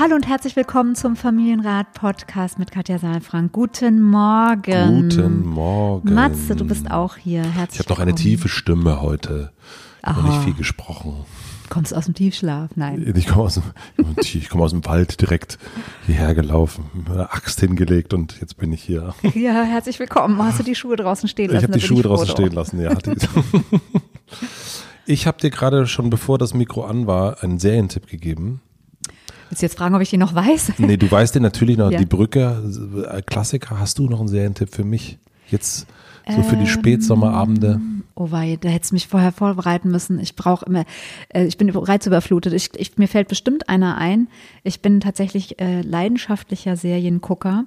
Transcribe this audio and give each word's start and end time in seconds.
Hallo 0.00 0.14
und 0.14 0.26
herzlich 0.26 0.56
willkommen 0.56 0.94
zum 0.94 1.14
Familienrat 1.14 1.92
Podcast 1.92 2.58
mit 2.58 2.70
Katja 2.70 2.98
Saalfrank. 2.98 3.52
Guten 3.52 4.00
Morgen. 4.00 5.10
Guten 5.10 5.46
Morgen. 5.46 6.14
Matze, 6.14 6.56
du 6.56 6.64
bist 6.66 6.90
auch 6.90 7.16
hier. 7.18 7.42
Herzlich 7.42 7.80
Ich 7.80 7.86
habe 7.86 7.90
noch 7.90 7.98
eine 8.00 8.14
tiefe 8.14 8.48
Stimme 8.48 9.02
heute. 9.02 9.52
Aha. 10.00 10.22
Noch 10.22 10.28
nicht 10.30 10.44
viel 10.44 10.54
gesprochen. 10.54 11.26
Kommst 11.68 11.94
aus 11.94 12.06
dem 12.06 12.14
Tiefschlaf? 12.14 12.70
Nein. 12.76 13.12
Ich 13.14 13.26
komme 13.26 13.42
aus, 13.44 13.56
dem- 13.56 14.16
ich 14.18 14.48
komme 14.48 14.64
aus 14.64 14.70
dem 14.70 14.86
Wald 14.86 15.20
direkt 15.20 15.58
hierher 16.06 16.34
gelaufen, 16.34 16.86
mit 16.94 17.10
einer 17.10 17.34
Axt 17.34 17.60
hingelegt 17.60 18.14
und 18.14 18.40
jetzt 18.40 18.56
bin 18.56 18.72
ich 18.72 18.82
hier. 18.82 19.14
Ja, 19.34 19.64
herzlich 19.64 19.98
willkommen. 19.98 20.42
Hast 20.42 20.60
du 20.60 20.62
die 20.62 20.76
Schuhe 20.76 20.96
draußen 20.96 21.28
stehen 21.28 21.50
lassen? 21.50 21.58
Ich 21.58 21.62
habe 21.70 21.78
die 21.78 21.86
Schuhe 21.86 22.02
draußen 22.02 22.26
stehen 22.28 22.52
lassen, 22.52 22.80
ja. 22.80 22.96
Ich 25.06 25.26
habe 25.26 25.38
dir 25.40 25.50
gerade 25.50 25.86
schon, 25.88 26.08
bevor 26.08 26.38
das 26.38 26.54
Mikro 26.54 26.84
an 26.84 27.06
war, 27.08 27.42
einen 27.42 27.58
Serientipp 27.58 28.06
gegeben. 28.06 28.60
Willst 29.50 29.62
du 29.62 29.66
jetzt 29.66 29.76
fragen, 29.76 29.94
ob 29.94 30.00
ich 30.00 30.10
die 30.10 30.16
noch 30.16 30.34
weiß? 30.34 30.72
Nee, 30.78 30.96
du 30.96 31.10
weißt 31.10 31.34
den 31.34 31.42
natürlich 31.42 31.76
noch, 31.76 31.90
Ja. 31.90 31.98
die 31.98 32.06
Brücke, 32.06 32.62
äh, 33.10 33.20
Klassiker. 33.22 33.78
Hast 33.78 33.98
du 33.98 34.08
noch 34.08 34.20
einen 34.20 34.28
Serientipp 34.28 34.74
für 34.74 34.84
mich? 34.84 35.18
Jetzt 35.48 35.86
so 36.28 36.42
für 36.42 36.56
die 36.56 36.66
Spätsommerabende. 36.66 37.80
Oh 38.14 38.30
wei, 38.30 38.58
da 38.60 38.68
hättest 38.68 38.90
du 38.92 38.96
mich 38.96 39.08
vorher 39.08 39.32
vorbereiten 39.32 39.90
müssen. 39.90 40.20
Ich 40.20 40.36
brauche 40.36 40.64
immer, 40.66 40.84
äh, 41.30 41.44
ich 41.46 41.56
bin 41.56 41.70
reizüberflutet. 41.70 42.52
Ich, 42.52 42.70
ich, 42.76 42.98
mir 42.98 43.08
fällt 43.08 43.28
bestimmt 43.28 43.68
einer 43.68 43.96
ein. 43.96 44.28
Ich 44.62 44.80
bin 44.82 45.00
tatsächlich 45.00 45.58
äh, 45.60 45.80
leidenschaftlicher 45.80 46.76
Seriengucker. 46.76 47.64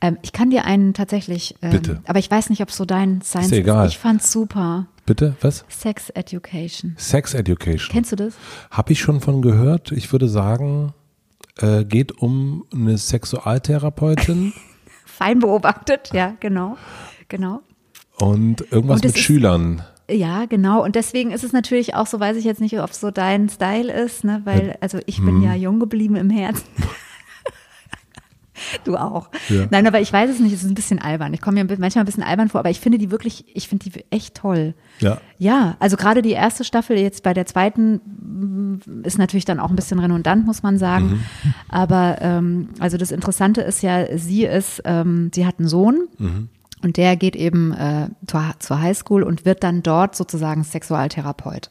Ähm, 0.00 0.18
ich 0.22 0.32
kann 0.32 0.50
dir 0.50 0.64
einen 0.64 0.94
tatsächlich, 0.94 1.56
ähm, 1.62 1.72
Bitte. 1.72 2.00
aber 2.06 2.18
ich 2.20 2.30
weiß 2.30 2.48
nicht, 2.50 2.62
ob 2.62 2.70
so 2.70 2.84
dein 2.84 3.20
Science 3.22 3.48
Ist 3.52 3.58
egal. 3.58 3.88
Ich 3.88 3.98
fand's 3.98 4.30
super. 4.32 4.86
Bitte, 5.04 5.34
was? 5.40 5.64
Sex 5.68 6.10
Education. 6.10 6.94
Sex 6.96 7.34
Education. 7.34 7.88
Kennst 7.90 8.12
du 8.12 8.16
das? 8.16 8.34
Habe 8.70 8.92
ich 8.92 9.00
schon 9.00 9.20
von 9.20 9.42
gehört. 9.42 9.90
Ich 9.90 10.12
würde 10.12 10.28
sagen, 10.28 10.94
äh, 11.62 11.84
geht 11.84 12.12
um 12.18 12.64
eine 12.72 12.98
Sexualtherapeutin 12.98 14.52
Fein 15.04 15.38
beobachtet, 15.38 16.10
ja, 16.12 16.34
genau. 16.40 16.76
Genau. 17.28 17.60
und 18.18 18.60
irgendwas 18.72 19.00
Und 19.00 19.04
mit 19.06 19.16
ist- 19.16 19.22
Schülern. 19.22 19.82
Ja, 20.10 20.44
genau. 20.46 20.82
Und 20.84 20.94
deswegen 20.96 21.30
ist 21.30 21.44
es 21.44 21.52
natürlich 21.52 21.94
auch 21.94 22.06
so, 22.06 22.18
weiß 22.20 22.36
ich 22.36 22.44
jetzt 22.44 22.60
nicht, 22.60 22.78
ob 22.80 22.90
es 22.90 23.00
so 23.00 23.10
dein 23.10 23.48
Style 23.48 23.90
ist, 23.90 24.24
ne? 24.24 24.42
weil, 24.44 24.76
also 24.80 24.98
ich 25.06 25.18
bin 25.18 25.36
Hm. 25.36 25.42
ja 25.42 25.54
jung 25.54 25.78
geblieben 25.80 26.16
im 26.16 26.28
Herzen. 26.28 26.64
Du 28.84 28.96
auch. 28.96 29.28
Ja. 29.48 29.66
Nein, 29.70 29.86
aber 29.86 30.00
ich 30.00 30.12
weiß 30.12 30.30
es 30.30 30.40
nicht, 30.40 30.52
es 30.52 30.62
ist 30.62 30.70
ein 30.70 30.74
bisschen 30.74 30.98
albern. 30.98 31.32
Ich 31.34 31.40
komme 31.40 31.62
mir 31.62 31.78
manchmal 31.78 32.02
ein 32.02 32.06
bisschen 32.06 32.22
albern 32.22 32.48
vor, 32.48 32.60
aber 32.60 32.70
ich 32.70 32.80
finde 32.80 32.98
die 32.98 33.10
wirklich, 33.10 33.44
ich 33.54 33.68
finde 33.68 33.88
die 33.88 34.04
echt 34.10 34.34
toll. 34.34 34.74
Ja. 35.00 35.18
Ja, 35.38 35.76
also 35.78 35.96
gerade 35.96 36.22
die 36.22 36.30
erste 36.30 36.64
Staffel, 36.64 36.98
jetzt 36.98 37.22
bei 37.22 37.34
der 37.34 37.46
zweiten 37.46 37.94
mm, 37.94 39.02
ist 39.04 39.18
natürlich 39.18 39.44
dann 39.44 39.60
auch 39.60 39.70
ein 39.70 39.76
bisschen 39.76 39.98
redundant, 39.98 40.46
muss 40.46 40.62
man 40.62 40.78
sagen. 40.78 41.04
Mhm. 41.04 41.54
Aber 41.68 42.18
ähm, 42.20 42.68
also 42.78 42.96
das 42.96 43.10
Interessante 43.10 43.60
ist 43.60 43.82
ja, 43.82 44.16
sie 44.16 44.44
ist, 44.44 44.82
ähm, 44.84 45.30
sie 45.34 45.46
hat 45.46 45.58
einen 45.58 45.68
Sohn. 45.68 46.08
Mhm. 46.18 46.48
Und 46.82 46.96
der 46.96 47.16
geht 47.16 47.36
eben 47.36 47.72
äh, 47.72 48.08
zur, 48.26 48.54
zur 48.58 48.80
Highschool 48.80 49.22
und 49.22 49.44
wird 49.44 49.62
dann 49.62 49.82
dort 49.82 50.16
sozusagen 50.16 50.64
Sexualtherapeut. 50.64 51.70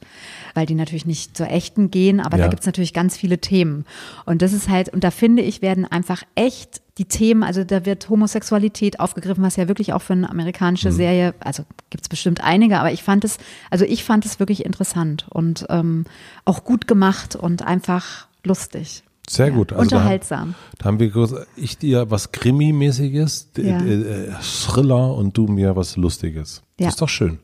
Weil 0.53 0.65
die 0.65 0.75
natürlich 0.75 1.05
nicht 1.05 1.35
zur 1.35 1.49
echten 1.49 1.91
gehen, 1.91 2.19
aber 2.19 2.37
Ja. 2.37 2.45
da 2.45 2.49
gibt's 2.49 2.65
natürlich 2.65 2.93
ganz 2.93 3.17
viele 3.17 3.39
Themen. 3.39 3.85
Und 4.25 4.41
das 4.41 4.53
ist 4.53 4.69
halt, 4.69 4.89
und 4.89 5.03
da 5.03 5.11
finde 5.11 5.41
ich, 5.41 5.61
werden 5.61 5.85
einfach 5.85 6.23
echt 6.35 6.81
die 6.97 7.05
Themen, 7.05 7.43
also 7.43 7.63
da 7.63 7.85
wird 7.85 8.09
Homosexualität 8.09 8.99
aufgegriffen, 8.99 9.43
was 9.43 9.55
ja 9.55 9.67
wirklich 9.67 9.93
auch 9.93 10.01
für 10.01 10.13
eine 10.13 10.29
amerikanische 10.29 10.91
Serie, 10.91 11.33
also 11.39 11.63
gibt's 11.89 12.09
bestimmt 12.09 12.43
einige, 12.43 12.79
aber 12.79 12.91
ich 12.91 13.01
fand 13.01 13.23
es, 13.23 13.37
also 13.69 13.85
ich 13.85 14.03
fand 14.03 14.25
es 14.25 14.39
wirklich 14.39 14.65
interessant 14.65 15.25
und 15.29 15.65
ähm, 15.69 16.05
auch 16.45 16.63
gut 16.63 16.87
gemacht 16.87 17.35
und 17.35 17.65
einfach 17.65 18.27
lustig. 18.43 19.03
Sehr 19.29 19.47
Ja, 19.47 19.53
gut. 19.53 19.71
Also 19.71 19.83
Unterhaltsam. 19.95 20.55
Da, 20.71 20.77
da 20.79 20.85
haben 20.85 20.99
wir 20.99 21.45
ich 21.55 21.77
dir 21.77 22.09
was 22.11 22.31
Krimi-mäßiges, 22.31 23.51
Ja. 23.57 23.79
d- 23.79 23.93
äh, 23.93 24.31
Thriller 24.41 25.13
und 25.15 25.37
du 25.37 25.47
mir 25.47 25.75
was 25.75 25.95
Lustiges. 25.97 26.63
Ja. 26.79 26.87
Das 26.87 26.95
ist 26.95 27.01
doch 27.01 27.09
schön. 27.09 27.39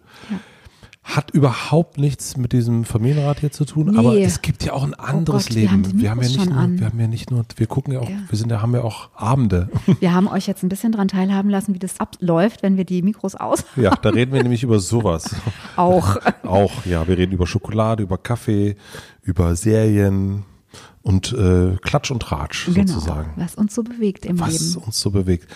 Hat 1.03 1.31
überhaupt 1.31 1.97
nichts 1.97 2.35
mit 2.35 2.51
diesem 2.51 2.83
Familienrat 2.83 3.39
hier 3.39 3.49
zu 3.51 3.63
tun, 3.63 3.97
aber 3.97 4.11
Nee. 4.15 4.25
es 4.25 4.41
gibt 4.41 4.65
ja 4.65 4.73
auch 4.73 4.83
ein 4.83 4.93
anderes 4.93 5.45
Gott, 5.45 5.55
wir 5.55 5.61
Leben. 5.61 5.71
haben 5.71 5.83
die 5.83 5.99
wir 6.01 6.09
haben 6.11 6.21
ja 6.21 6.27
nicht 6.27 6.45
nur, 6.49 6.57
an. 6.57 6.79
wir 6.79 6.85
haben 6.87 6.99
ja 6.99 7.07
nicht 7.07 7.31
nur, 7.31 7.45
wir 7.55 7.67
gucken 7.67 7.93
ja 7.93 8.01
auch, 8.01 8.09
wir 8.09 8.37
sind 8.37 8.51
ja, 8.51 8.61
haben 8.61 8.73
ja 8.73 8.81
auch 8.81 9.09
Abende. 9.15 9.69
Wir 10.01 10.13
haben 10.13 10.27
euch 10.27 10.47
jetzt 10.47 10.63
ein 10.63 10.69
bisschen 10.69 10.91
dran 10.91 11.07
teilhaben 11.07 11.49
lassen, 11.49 11.73
wie 11.73 11.79
das 11.79 12.01
abläuft, 12.01 12.61
wenn 12.61 12.75
wir 12.75 12.83
die 12.83 13.01
Mikros 13.03 13.35
aus. 13.35 13.63
ja, 13.77 13.95
da 13.95 14.09
reden 14.09 14.33
wir 14.33 14.43
nämlich 14.43 14.63
über 14.63 14.79
sowas. 14.79 15.33
Auch. 15.77 16.17
Auch, 16.43 16.85
ja, 16.85 17.07
wir 17.07 17.17
reden 17.17 17.31
über 17.31 17.47
Schokolade, 17.47 18.03
über 18.03 18.17
Kaffee, 18.17 18.75
über 19.23 19.55
Serien 19.55 20.43
und 21.07 21.31
äh, 21.31 21.77
Klatsch 21.81 22.11
und 22.11 22.21
Tratsch 22.21 22.65
sozusagen. 22.65 23.31
Genau, 23.33 23.45
was 23.45 23.55
uns 23.55 23.73
so 23.73 23.81
bewegt 23.81 24.25
im 24.25 24.39
was 24.39 24.59
Leben. 24.59 24.83
uns 24.85 24.99
so 24.99 25.09
bewegt. 25.09 25.47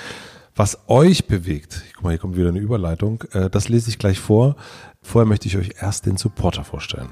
Was 0.55 0.77
euch 0.87 1.27
bewegt, 1.27 1.83
guck 1.93 2.03
mal, 2.03 2.09
hier 2.11 2.19
kommt 2.19 2.37
wieder 2.37 2.49
eine 2.49 2.59
Überleitung, 2.59 3.23
äh, 3.33 3.49
das 3.49 3.67
lese 3.67 3.89
ich 3.89 3.97
gleich 3.97 4.19
vor. 4.19 4.55
Vorher 5.01 5.27
möchte 5.27 5.47
ich 5.47 5.57
euch 5.57 5.71
erst 5.79 6.05
den 6.05 6.15
Supporter 6.15 6.63
vorstellen. 6.63 7.09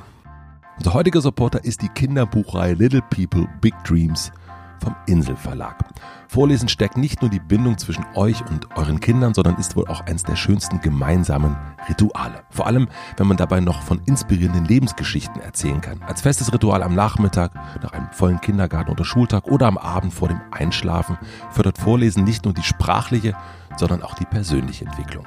Unser 0.77 0.93
heutiger 0.93 1.19
Supporter 1.19 1.65
ist 1.65 1.81
die 1.81 1.89
Kinderbuchreihe 1.89 2.73
Little 2.73 3.03
People 3.09 3.47
Big 3.59 3.73
Dreams 3.83 4.31
vom 4.79 4.95
Insel 5.05 5.35
Verlag. 5.35 5.85
Vorlesen 6.27 6.69
stärkt 6.69 6.97
nicht 6.97 7.21
nur 7.21 7.29
die 7.31 7.39
Bindung 7.39 7.77
zwischen 7.77 8.05
euch 8.15 8.45
und 8.49 8.75
euren 8.77 8.99
Kindern, 8.99 9.33
sondern 9.33 9.55
ist 9.55 9.75
wohl 9.75 9.87
auch 9.87 10.01
eins 10.01 10.23
der 10.23 10.35
schönsten 10.35 10.79
gemeinsamen 10.81 11.55
Rituale. 11.87 12.43
Vor 12.49 12.67
allem, 12.67 12.87
wenn 13.17 13.27
man 13.27 13.37
dabei 13.37 13.59
noch 13.59 13.81
von 13.81 14.01
inspirierenden 14.05 14.65
Lebensgeschichten 14.65 15.41
erzählen 15.41 15.81
kann. 15.81 16.01
Als 16.03 16.21
festes 16.21 16.53
Ritual 16.53 16.83
am 16.83 16.95
Nachmittag, 16.95 17.51
nach 17.81 17.93
einem 17.93 18.11
vollen 18.11 18.41
Kindergarten 18.41 18.91
oder 18.91 19.05
Schultag 19.05 19.45
oder 19.47 19.67
am 19.67 19.77
Abend 19.77 20.13
vor 20.13 20.27
dem 20.27 20.41
Einschlafen 20.51 21.17
fördert 21.51 21.77
Vorlesen 21.77 22.23
nicht 22.23 22.45
nur 22.45 22.53
die 22.53 22.63
sprachliche, 22.63 23.35
sondern 23.77 24.03
auch 24.03 24.13
die 24.13 24.25
persönliche 24.25 24.85
Entwicklung. 24.85 25.25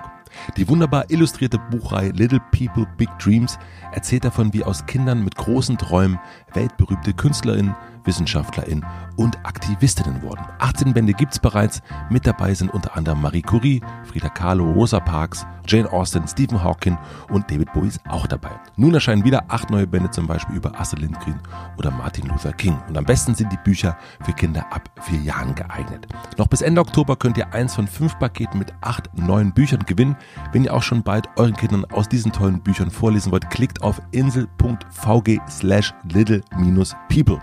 Die 0.56 0.68
wunderbar 0.68 1.10
illustrierte 1.10 1.58
Buchreihe 1.58 2.10
Little 2.10 2.40
People 2.50 2.86
Big 2.96 3.08
Dreams 3.18 3.58
erzählt 3.92 4.24
davon, 4.24 4.52
wie 4.52 4.64
aus 4.64 4.86
Kindern 4.86 5.22
mit 5.24 5.36
großen 5.36 5.78
Träumen 5.78 6.18
weltberühmte 6.52 7.12
KünstlerInnen, 7.12 7.74
WissenschaftlerInnen 8.04 8.84
und 9.16 9.38
Aktivistinnen 9.44 10.22
wurden. 10.22 10.44
18 10.58 10.92
Bände 10.92 11.12
gibt's 11.12 11.38
bereits. 11.38 11.82
Mit 12.10 12.26
dabei 12.26 12.54
sind 12.54 12.72
unter 12.72 12.96
anderem 12.96 13.20
Marie 13.20 13.42
Curie, 13.42 13.82
Frida 14.04 14.28
Kahlo, 14.28 14.70
Rosa 14.72 15.00
Parks, 15.00 15.46
Jane 15.66 15.90
Austen, 15.92 16.26
Stephen 16.26 16.62
Hawking 16.62 16.98
und 17.30 17.50
David 17.50 17.72
Bowie 17.72 17.88
ist 17.88 18.00
auch 18.08 18.26
dabei. 18.26 18.50
Nun 18.76 18.94
erscheinen 18.94 19.24
wieder 19.24 19.44
acht 19.48 19.70
neue 19.70 19.86
Bände, 19.86 20.10
zum 20.10 20.26
Beispiel 20.26 20.56
über 20.56 20.78
Astrid 20.78 21.00
Lindgren 21.00 21.40
oder 21.78 21.90
Martin 21.90 22.26
Luther 22.26 22.52
King. 22.52 22.76
Und 22.88 22.96
am 22.98 23.04
besten 23.04 23.34
sind 23.34 23.52
die 23.52 23.58
Bücher 23.58 23.96
für 24.24 24.32
Kinder 24.32 24.66
ab 24.70 24.90
vier 25.02 25.20
Jahren 25.20 25.54
geeignet. 25.54 26.06
Noch 26.36 26.48
bis 26.48 26.62
Ende 26.62 26.80
Oktober 26.80 27.16
könnt 27.16 27.38
ihr 27.38 27.52
eins 27.54 27.74
von 27.74 27.86
fünf 27.86 28.18
Paketen 28.18 28.58
mit 28.58 28.72
acht 28.80 29.16
neuen 29.16 29.52
Büchern 29.52 29.84
gewinnen. 29.86 30.16
Wenn 30.52 30.64
ihr 30.64 30.74
auch 30.74 30.82
schon 30.82 31.02
bald 31.02 31.28
euren 31.36 31.56
Kindern 31.56 31.84
aus 31.86 32.08
diesen 32.08 32.32
tollen 32.32 32.60
Büchern 32.60 32.90
vorlesen 32.90 33.32
wollt, 33.32 33.48
klickt 33.50 33.82
auf 33.82 34.00
insel.vg 34.10 35.40
slash 35.48 35.94
little-people. 36.12 37.40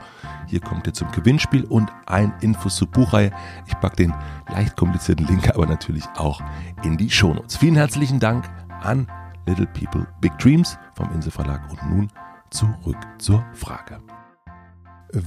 Hier 0.49 0.59
kommt 0.59 0.87
ihr 0.87 0.93
zum 0.93 1.11
Gewinnspiel 1.11 1.63
und 1.65 1.91
ein 2.07 2.33
Infos 2.41 2.75
zur 2.75 2.87
Buchreihe. 2.87 3.31
Ich 3.67 3.79
packe 3.79 3.97
den 3.97 4.13
leicht 4.51 4.75
komplizierten 4.75 5.27
Link 5.27 5.47
aber 5.49 5.67
natürlich 5.67 6.05
auch 6.17 6.41
in 6.83 6.97
die 6.97 7.09
Shownotes. 7.09 7.57
Vielen 7.57 7.75
herzlichen 7.75 8.19
Dank 8.19 8.49
an 8.81 9.07
Little 9.45 9.67
People 9.67 10.07
Big 10.21 10.37
Dreams 10.39 10.77
vom 10.95 11.11
Insel 11.13 11.31
Verlag 11.31 11.61
und 11.69 11.89
nun 11.89 12.11
zurück 12.49 12.97
zur 13.19 13.45
Frage. 13.53 13.99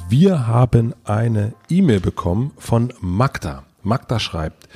Wir 0.08 0.46
haben 0.46 0.94
eine 1.04 1.54
E-Mail 1.68 2.00
bekommen 2.00 2.52
von 2.56 2.92
Magda. 3.00 3.64
Magda 3.82 4.18
schreibt, 4.18 4.68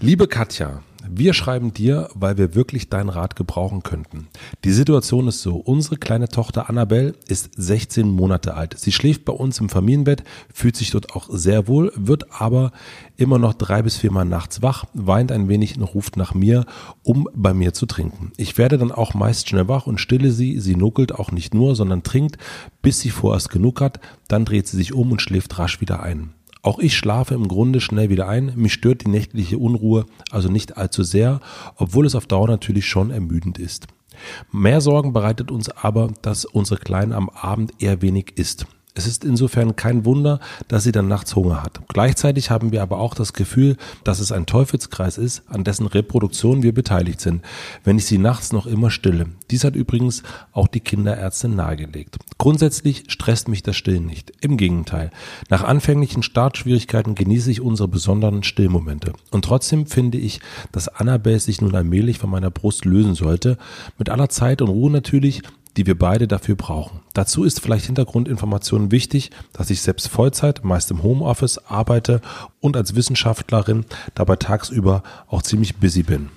Liebe 0.00 0.28
Katja, 0.28 0.82
wir 1.08 1.32
schreiben 1.32 1.72
dir, 1.72 2.08
weil 2.14 2.38
wir 2.38 2.54
wirklich 2.54 2.88
deinen 2.88 3.08
Rat 3.08 3.36
gebrauchen 3.36 3.82
könnten. 3.82 4.28
Die 4.64 4.72
Situation 4.72 5.28
ist 5.28 5.42
so, 5.42 5.56
unsere 5.56 5.96
kleine 5.96 6.28
Tochter 6.28 6.68
Annabelle 6.68 7.14
ist 7.28 7.50
16 7.56 8.08
Monate 8.08 8.54
alt. 8.54 8.78
Sie 8.78 8.92
schläft 8.92 9.24
bei 9.24 9.32
uns 9.32 9.60
im 9.60 9.68
Familienbett, 9.68 10.24
fühlt 10.52 10.76
sich 10.76 10.90
dort 10.90 11.14
auch 11.14 11.28
sehr 11.30 11.68
wohl, 11.68 11.92
wird 11.94 12.40
aber 12.40 12.72
immer 13.16 13.38
noch 13.38 13.54
drei 13.54 13.82
bis 13.82 13.96
viermal 13.96 14.24
nachts 14.24 14.62
wach, 14.62 14.84
weint 14.94 15.32
ein 15.32 15.48
wenig 15.48 15.76
und 15.76 15.84
ruft 15.84 16.16
nach 16.16 16.34
mir, 16.34 16.66
um 17.02 17.28
bei 17.34 17.54
mir 17.54 17.72
zu 17.72 17.86
trinken. 17.86 18.32
Ich 18.36 18.58
werde 18.58 18.78
dann 18.78 18.92
auch 18.92 19.14
meist 19.14 19.48
schnell 19.48 19.68
wach 19.68 19.86
und 19.86 19.98
stille 19.98 20.30
sie. 20.30 20.58
Sie 20.60 20.76
nuckelt 20.76 21.14
auch 21.14 21.30
nicht 21.32 21.54
nur, 21.54 21.76
sondern 21.76 22.02
trinkt, 22.02 22.38
bis 22.82 23.00
sie 23.00 23.10
vorerst 23.10 23.50
genug 23.50 23.80
hat. 23.80 24.00
Dann 24.28 24.44
dreht 24.44 24.66
sie 24.66 24.76
sich 24.76 24.92
um 24.92 25.12
und 25.12 25.22
schläft 25.22 25.58
rasch 25.58 25.80
wieder 25.80 26.02
ein. 26.02 26.34
Auch 26.68 26.78
ich 26.80 26.98
schlafe 26.98 27.32
im 27.32 27.48
Grunde 27.48 27.80
schnell 27.80 28.10
wieder 28.10 28.28
ein. 28.28 28.52
Mich 28.54 28.74
stört 28.74 29.06
die 29.06 29.08
nächtliche 29.08 29.56
Unruhe 29.56 30.04
also 30.30 30.50
nicht 30.50 30.76
allzu 30.76 31.02
sehr, 31.02 31.40
obwohl 31.76 32.04
es 32.04 32.14
auf 32.14 32.26
Dauer 32.26 32.46
natürlich 32.46 32.86
schon 32.86 33.10
ermüdend 33.10 33.58
ist. 33.58 33.86
Mehr 34.52 34.82
Sorgen 34.82 35.14
bereitet 35.14 35.50
uns 35.50 35.70
aber, 35.70 36.12
dass 36.20 36.44
unsere 36.44 36.78
Kleine 36.78 37.14
am 37.14 37.30
Abend 37.30 37.72
eher 37.78 38.02
wenig 38.02 38.32
isst. 38.36 38.66
Es 38.94 39.06
ist 39.06 39.24
insofern 39.24 39.76
kein 39.76 40.04
Wunder, 40.04 40.40
dass 40.66 40.82
sie 40.82 40.90
dann 40.90 41.06
nachts 41.06 41.36
Hunger 41.36 41.62
hat. 41.62 41.80
Gleichzeitig 41.88 42.50
haben 42.50 42.72
wir 42.72 42.82
aber 42.82 42.98
auch 42.98 43.14
das 43.14 43.32
Gefühl, 43.32 43.76
dass 44.02 44.18
es 44.18 44.32
ein 44.32 44.46
Teufelskreis 44.46 45.18
ist, 45.18 45.42
an 45.46 45.62
dessen 45.62 45.86
Reproduktion 45.86 46.64
wir 46.64 46.74
beteiligt 46.74 47.20
sind, 47.20 47.44
wenn 47.84 47.98
ich 47.98 48.06
sie 48.06 48.18
nachts 48.18 48.52
noch 48.52 48.66
immer 48.66 48.90
stille. 48.90 49.26
Dies 49.50 49.62
hat 49.62 49.76
übrigens 49.76 50.24
auch 50.52 50.66
die 50.66 50.80
Kinderärztin 50.80 51.54
nahegelegt. 51.54 52.16
Grundsätzlich 52.38 53.04
stresst 53.06 53.46
mich 53.48 53.62
das 53.62 53.76
Stillen 53.76 54.06
nicht. 54.06 54.32
Im 54.40 54.56
Gegenteil. 54.56 55.10
Nach 55.48 55.62
anfänglichen 55.62 56.22
Startschwierigkeiten 56.24 57.14
genieße 57.14 57.50
ich 57.50 57.60
unsere 57.60 57.88
besonderen 57.88 58.42
Stillmomente. 58.42 59.12
Und 59.30 59.44
trotzdem 59.44 59.86
finde 59.86 60.18
ich, 60.18 60.40
dass 60.72 60.88
Annabelle 60.88 61.38
sich 61.38 61.60
nun 61.60 61.74
allmählich 61.74 62.18
von 62.18 62.30
meiner 62.30 62.50
Brust 62.50 62.84
lösen 62.84 63.14
sollte. 63.14 63.58
Mit 63.96 64.08
aller 64.08 64.28
Zeit 64.28 64.60
und 64.60 64.70
Ruhe 64.70 64.90
natürlich, 64.90 65.42
die 65.78 65.86
wir 65.86 65.96
beide 65.96 66.26
dafür 66.26 66.56
brauchen. 66.56 67.00
Dazu 67.14 67.44
ist 67.44 67.60
vielleicht 67.60 67.86
Hintergrundinformation 67.86 68.90
wichtig, 68.90 69.30
dass 69.52 69.70
ich 69.70 69.80
selbst 69.80 70.08
Vollzeit, 70.08 70.64
meist 70.64 70.90
im 70.90 71.04
Homeoffice, 71.04 71.58
arbeite 71.68 72.20
und 72.60 72.76
als 72.76 72.96
Wissenschaftlerin 72.96 73.86
dabei 74.16 74.34
tagsüber 74.36 75.04
auch 75.28 75.42
ziemlich 75.42 75.76
busy 75.76 76.02
bin. 76.02 76.30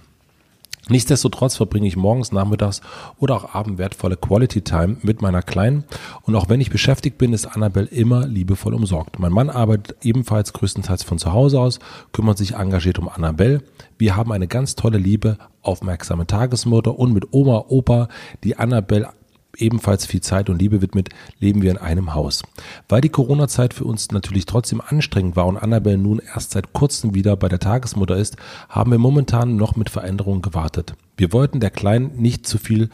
Nichtsdestotrotz 0.89 1.55
verbringe 1.55 1.87
ich 1.87 1.95
morgens, 1.95 2.31
nachmittags 2.31 2.81
oder 3.17 3.35
auch 3.35 3.55
abend 3.55 3.77
wertvolle 3.77 4.17
Quality 4.17 4.61
Time 4.61 4.97
mit 5.01 5.21
meiner 5.21 5.41
Kleinen 5.41 5.85
und 6.23 6.35
auch 6.35 6.49
wenn 6.49 6.61
ich 6.61 6.69
beschäftigt 6.69 7.17
bin, 7.17 7.33
ist 7.33 7.45
Annabelle 7.45 7.87
immer 7.87 8.27
liebevoll 8.27 8.73
umsorgt. 8.73 9.17
Mein 9.17 9.31
Mann 9.31 9.49
arbeitet 9.49 9.97
ebenfalls 10.03 10.53
größtenteils 10.53 11.03
von 11.03 11.17
zu 11.17 11.33
Hause 11.33 11.59
aus, 11.59 11.79
kümmert 12.11 12.37
sich 12.37 12.55
engagiert 12.55 12.99
um 12.99 13.09
Annabelle. 13.09 13.63
Wir 13.97 14.15
haben 14.15 14.31
eine 14.31 14.47
ganz 14.47 14.75
tolle, 14.75 14.97
liebe, 14.97 15.37
aufmerksame 15.61 16.27
Tagesmutter 16.27 16.97
und 16.97 17.13
mit 17.13 17.31
Oma, 17.31 17.65
Opa, 17.69 18.07
die 18.43 18.57
Annabelle 18.57 19.09
ebenfalls 19.57 20.05
viel 20.05 20.21
Zeit 20.21 20.49
und 20.49 20.59
Liebe 20.59 20.81
widmet, 20.81 21.09
leben 21.39 21.61
wir 21.61 21.71
in 21.71 21.77
einem 21.77 22.13
Haus. 22.13 22.43
Weil 22.89 23.01
die 23.01 23.09
Corona-Zeit 23.09 23.73
für 23.73 23.85
uns 23.85 24.11
natürlich 24.11 24.45
trotzdem 24.45 24.81
anstrengend 24.81 25.35
war 25.35 25.47
und 25.47 25.57
Annabelle 25.57 25.97
nun 25.97 26.19
erst 26.19 26.51
seit 26.51 26.73
kurzem 26.73 27.13
wieder 27.13 27.35
bei 27.35 27.49
der 27.49 27.59
Tagesmutter 27.59 28.17
ist, 28.17 28.37
haben 28.69 28.91
wir 28.91 28.99
momentan 28.99 29.55
noch 29.55 29.75
mit 29.75 29.89
Veränderungen 29.89 30.41
gewartet. 30.41 30.93
Wir 31.17 31.33
wollten 31.33 31.59
der 31.59 31.69
Kleinen 31.69 32.15
nicht 32.15 32.47
zu 32.47 32.57
viel 32.57 32.89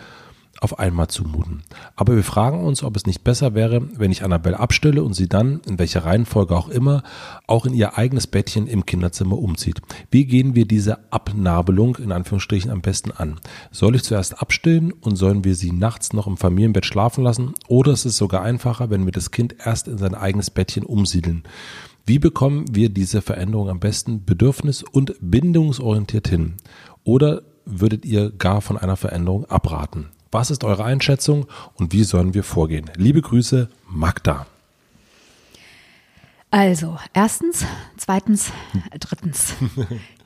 auf 0.61 0.79
einmal 0.79 1.07
zumuten. 1.07 1.63
Aber 1.95 2.15
wir 2.15 2.23
fragen 2.23 2.63
uns, 2.63 2.83
ob 2.83 2.95
es 2.95 3.05
nicht 3.05 3.23
besser 3.23 3.53
wäre, 3.53 3.81
wenn 3.97 4.11
ich 4.11 4.23
Annabelle 4.23 4.59
abstelle 4.59 5.03
und 5.03 5.13
sie 5.13 5.27
dann, 5.27 5.61
in 5.67 5.79
welcher 5.79 6.05
Reihenfolge 6.05 6.55
auch 6.55 6.69
immer, 6.69 7.03
auch 7.45 7.65
in 7.65 7.73
ihr 7.73 7.97
eigenes 7.97 8.27
Bettchen 8.27 8.67
im 8.67 8.85
Kinderzimmer 8.85 9.37
umzieht. 9.37 9.81
Wie 10.11 10.25
gehen 10.25 10.55
wir 10.55 10.65
diese 10.65 11.11
Abnabelung 11.11 11.97
in 11.97 12.11
Anführungsstrichen 12.11 12.71
am 12.71 12.81
besten 12.81 13.11
an? 13.11 13.39
Soll 13.71 13.95
ich 13.95 14.03
zuerst 14.03 14.41
abstillen 14.41 14.91
und 14.91 15.15
sollen 15.15 15.43
wir 15.43 15.55
sie 15.55 15.71
nachts 15.71 16.13
noch 16.13 16.27
im 16.27 16.37
Familienbett 16.37 16.85
schlafen 16.85 17.23
lassen? 17.23 17.53
Oder 17.67 17.93
ist 17.93 18.05
es 18.05 18.17
sogar 18.17 18.41
einfacher, 18.41 18.89
wenn 18.89 19.05
wir 19.05 19.11
das 19.11 19.31
Kind 19.31 19.55
erst 19.63 19.87
in 19.87 19.97
sein 19.97 20.15
eigenes 20.15 20.49
Bettchen 20.49 20.83
umsiedeln? 20.83 21.43
Wie 22.05 22.19
bekommen 22.19 22.65
wir 22.71 22.89
diese 22.89 23.21
Veränderung 23.21 23.69
am 23.69 23.81
besten 23.81 24.25
bedürfnis- 24.25 24.83
und 24.83 25.15
bindungsorientiert 25.19 26.29
hin? 26.29 26.53
Oder 27.03 27.41
würdet 27.65 28.05
ihr 28.05 28.31
gar 28.31 28.61
von 28.61 28.77
einer 28.77 28.95
Veränderung 28.95 29.43
abraten? 29.45 30.07
Was 30.37 30.51
ist 30.51 30.63
eure 30.63 30.83
Einschätzung 30.83 31.47
und 31.73 31.93
wie 31.93 32.03
sollen 32.03 32.35
wir 32.35 32.43
vorgehen? 32.43 32.91
Liebe 32.95 33.23
Grüße, 33.23 33.69
Magda. 33.89 34.45
Also, 36.51 36.99
erstens, 37.15 37.65
zweitens, 37.97 38.51
drittens. 38.99 39.55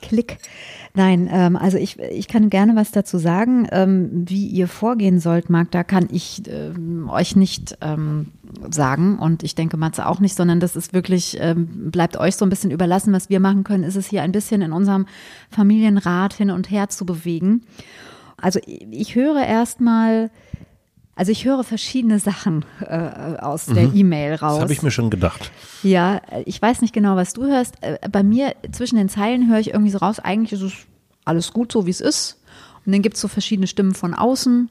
Klick. 0.02 0.40
Nein, 0.94 1.30
ähm, 1.32 1.56
also 1.56 1.78
ich, 1.78 1.98
ich 1.98 2.28
kann 2.28 2.50
gerne 2.50 2.76
was 2.76 2.92
dazu 2.92 3.20
sagen. 3.20 3.70
Ähm, 3.72 4.10
wie 4.28 4.48
ihr 4.48 4.68
vorgehen 4.68 5.22
sollt, 5.22 5.50
Magda, 5.50 5.86
kann 5.86 6.10
ich 6.12 6.44
ähm, 6.50 7.10
euch 7.10 7.38
nicht 7.38 7.78
ähm, 7.80 8.34
sagen 8.70 9.18
und 9.18 9.44
ich 9.44 9.56
denke 9.56 9.78
Matze 9.78 10.06
auch 10.06 10.20
nicht, 10.20 10.36
sondern 10.36 10.60
das 10.60 10.76
ist 10.76 10.92
wirklich, 10.92 11.38
ähm, 11.40 11.90
bleibt 11.90 12.18
euch 12.18 12.36
so 12.36 12.46
ein 12.46 12.50
bisschen 12.50 12.72
überlassen. 12.72 13.14
Was 13.14 13.30
wir 13.30 13.40
machen 13.40 13.64
können, 13.64 13.86
ist 13.86 13.96
es 13.96 14.08
hier 14.08 14.24
ein 14.24 14.34
bisschen 14.34 14.62
in 14.62 14.74
unserem 14.74 15.06
Familienrat 15.50 16.34
hin 16.34 16.52
und 16.52 16.70
her 16.70 16.90
zu 16.90 17.06
bewegen. 17.06 17.62
Also 18.42 18.60
ich 18.66 19.16
höre 19.16 19.46
erstmal, 19.46 20.32
also 21.16 21.32
ich 21.32 21.46
höre 21.46 21.64
verschiedene 21.64 22.20
Sachen 22.20 22.66
äh, 22.82 23.38
aus 23.40 23.68
der 23.68 23.90
mhm. 23.90 23.96
E-Mail 23.96 24.36
raus. 24.36 24.56
Das 24.56 24.62
habe 24.64 24.74
ich 24.74 24.82
mir 24.82 24.92
schon 24.92 25.10
gedacht. 25.10 25.52
Ja, 25.84 26.22
ich 26.46 26.62
weiß 26.62 26.82
nicht 26.82 26.94
genau, 26.94 27.16
was 27.16 27.34
du 27.34 27.46
hörst. 27.46 27.76
Äh, 27.82 28.00
bei 28.12 28.24
mir 28.24 28.56
zwischen 28.72 28.98
den 28.98 29.10
Zeilen 29.10 29.50
höre 29.50 29.60
ich 29.60 29.74
irgendwie 29.74 29.92
so 29.92 30.00
raus, 30.00 30.20
eigentlich 30.20 30.54
ist 30.54 30.62
es 30.62 30.74
alles 31.24 31.54
gut 31.54 31.72
so, 31.72 31.86
wie 31.86 31.92
es 31.92 32.02
ist. 32.02 32.42
Und 32.86 32.94
dann 32.94 33.02
gibt 33.02 33.16
es 33.16 33.22
so 33.22 33.28
verschiedene 33.28 33.68
Stimmen 33.68 33.94
von 33.94 34.14
außen. 34.14 34.70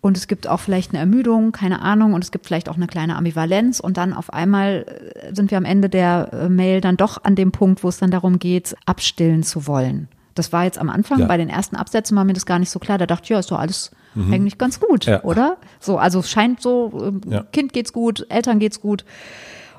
Und 0.00 0.16
es 0.16 0.26
gibt 0.26 0.48
auch 0.48 0.58
vielleicht 0.58 0.90
eine 0.90 0.98
Ermüdung, 0.98 1.52
keine 1.52 1.80
Ahnung, 1.80 2.12
und 2.12 2.24
es 2.24 2.32
gibt 2.32 2.46
vielleicht 2.46 2.68
auch 2.68 2.74
eine 2.74 2.88
kleine 2.88 3.14
Ambivalenz. 3.14 3.78
Und 3.78 3.96
dann 3.98 4.12
auf 4.12 4.32
einmal 4.32 4.84
äh, 5.14 5.34
sind 5.34 5.50
wir 5.50 5.58
am 5.58 5.64
Ende 5.64 5.88
der 5.88 6.30
äh, 6.32 6.48
Mail 6.48 6.80
dann 6.80 6.96
doch 6.96 7.22
an 7.22 7.36
dem 7.36 7.52
Punkt, 7.52 7.84
wo 7.84 7.88
es 7.88 7.98
dann 7.98 8.10
darum 8.10 8.38
geht, 8.38 8.74
abstillen 8.84 9.44
zu 9.44 9.66
wollen. 9.66 10.08
Das 10.34 10.52
war 10.52 10.64
jetzt 10.64 10.78
am 10.78 10.90
Anfang, 10.90 11.20
ja. 11.20 11.26
bei 11.26 11.36
den 11.36 11.48
ersten 11.48 11.76
Absätzen 11.76 12.16
war 12.16 12.24
mir 12.24 12.32
das 12.32 12.46
gar 12.46 12.58
nicht 12.58 12.70
so 12.70 12.78
klar. 12.78 12.98
Da 12.98 13.06
dachte 13.06 13.24
ich, 13.24 13.30
ja, 13.30 13.38
ist 13.38 13.50
doch 13.50 13.58
alles 13.58 13.90
mhm. 14.14 14.32
eigentlich 14.32 14.58
ganz 14.58 14.80
gut, 14.80 15.06
ja. 15.06 15.22
oder? 15.24 15.58
So, 15.80 15.98
also 15.98 16.22
scheint 16.22 16.60
so, 16.60 17.12
äh, 17.26 17.30
ja. 17.30 17.42
Kind 17.52 17.72
geht's 17.72 17.92
gut, 17.92 18.26
Eltern 18.28 18.58
geht's 18.58 18.80
gut. 18.80 19.04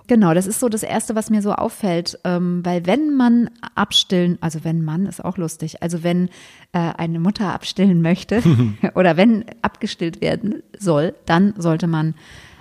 Genau, 0.08 0.34
das 0.34 0.48
ist 0.48 0.60
so 0.60 0.68
das 0.68 0.84
Erste, 0.84 1.16
was 1.16 1.30
mir 1.30 1.42
so 1.42 1.54
auffällt, 1.54 2.20
ähm, 2.26 2.60
weil 2.64 2.86
wenn 2.86 3.16
man 3.16 3.50
abstillen, 3.76 4.38
also 4.42 4.64
wenn 4.64 4.84
man 4.84 5.06
ist 5.06 5.24
auch 5.24 5.38
lustig, 5.38 5.82
also 5.82 6.04
wenn 6.04 6.28
äh, 6.74 6.92
eine 6.98 7.20
Mutter 7.20 7.54
abstillen 7.54 8.02
möchte 8.02 8.44
oder 8.96 9.18
wenn 9.18 9.46
abgestillt 9.62 10.22
werden 10.22 10.62
soll, 10.78 11.16
dann 11.26 11.54
sollte 11.58 11.88
man 11.88 12.16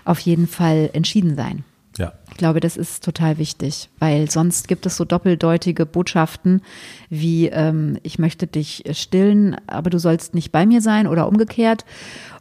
auf 0.05 0.21
jeden 0.21 0.47
Fall 0.47 0.91
entschieden 0.93 1.35
sein. 1.37 1.65
Ja. 1.99 2.13
Ich 2.31 2.37
glaube, 2.39 2.61
das 2.61 2.77
ist 2.77 3.05
total 3.05 3.39
wichtig, 3.39 3.91
weil 3.99 4.31
sonst 4.31 4.67
gibt 4.67 4.87
es 4.87 4.97
so 4.97 5.05
doppeldeutige 5.05 5.85
Botschaften 5.85 6.63
wie 7.11 7.49
ähm, 7.49 7.99
ich 8.03 8.19
möchte 8.19 8.47
dich 8.47 8.85
stillen, 8.93 9.57
aber 9.67 9.91
du 9.91 9.99
sollst 9.99 10.35
nicht 10.35 10.53
bei 10.53 10.65
mir 10.65 10.81
sein 10.81 11.07
oder 11.07 11.29
umgekehrt. 11.29 11.85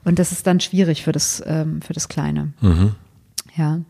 Und 0.03 0.19
das 0.19 0.31
ist 0.31 0.47
dann 0.47 0.59
schwierig 0.59 1.03
für 1.03 1.11
das, 1.11 1.43
ähm, 1.45 1.81
für 1.81 1.93
das 1.93 2.07
Kleine. 2.07 2.53
Mhm. 2.61 2.95
Ja. 3.55 3.81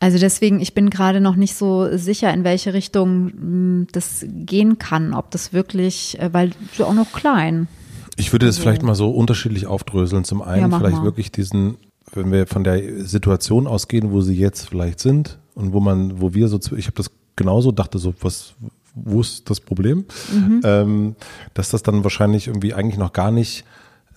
Also 0.00 0.18
deswegen, 0.18 0.60
ich 0.60 0.74
bin 0.74 0.90
gerade 0.90 1.20
noch 1.20 1.36
nicht 1.36 1.54
so 1.54 1.96
sicher, 1.96 2.32
in 2.32 2.44
welche 2.44 2.74
Richtung 2.74 3.24
mh, 3.26 3.30
hm, 3.32 3.86
das 3.92 4.24
gehen 4.28 4.78
kann, 4.78 5.14
ob 5.14 5.30
das 5.30 5.52
wirklich, 5.52 6.18
äh, 6.18 6.32
weil 6.32 6.50
du 6.76 6.84
auch 6.84 6.94
noch 6.94 7.12
klein. 7.12 7.68
Ich 8.16 8.32
würde 8.32 8.46
das 8.46 8.56
also, 8.56 8.62
vielleicht 8.62 8.82
mal 8.82 8.94
so 8.94 9.10
unterschiedlich 9.10 9.66
aufdröseln. 9.66 10.24
Zum 10.24 10.42
einen 10.42 10.70
ja, 10.70 10.78
vielleicht 10.78 10.98
mal. 10.98 11.04
wirklich 11.04 11.32
diesen 11.32 11.76
wenn 12.12 12.30
wir 12.30 12.46
von 12.46 12.64
der 12.64 13.04
Situation 13.04 13.66
ausgehen, 13.66 14.12
wo 14.12 14.20
sie 14.20 14.36
jetzt 14.36 14.68
vielleicht 14.68 15.00
sind 15.00 15.38
und 15.54 15.72
wo 15.72 15.80
man, 15.80 16.20
wo 16.20 16.34
wir 16.34 16.48
so, 16.48 16.58
ich 16.76 16.86
habe 16.86 16.96
das 16.96 17.10
genauso, 17.36 17.72
dachte 17.72 17.98
so, 17.98 18.14
was, 18.20 18.54
wo 18.94 19.20
ist 19.20 19.50
das 19.50 19.60
Problem? 19.60 20.04
Mhm. 20.32 20.60
Ähm, 20.64 21.16
dass 21.54 21.70
das 21.70 21.82
dann 21.82 22.04
wahrscheinlich 22.04 22.46
irgendwie 22.46 22.74
eigentlich 22.74 22.98
noch 22.98 23.12
gar 23.12 23.30
nicht 23.30 23.64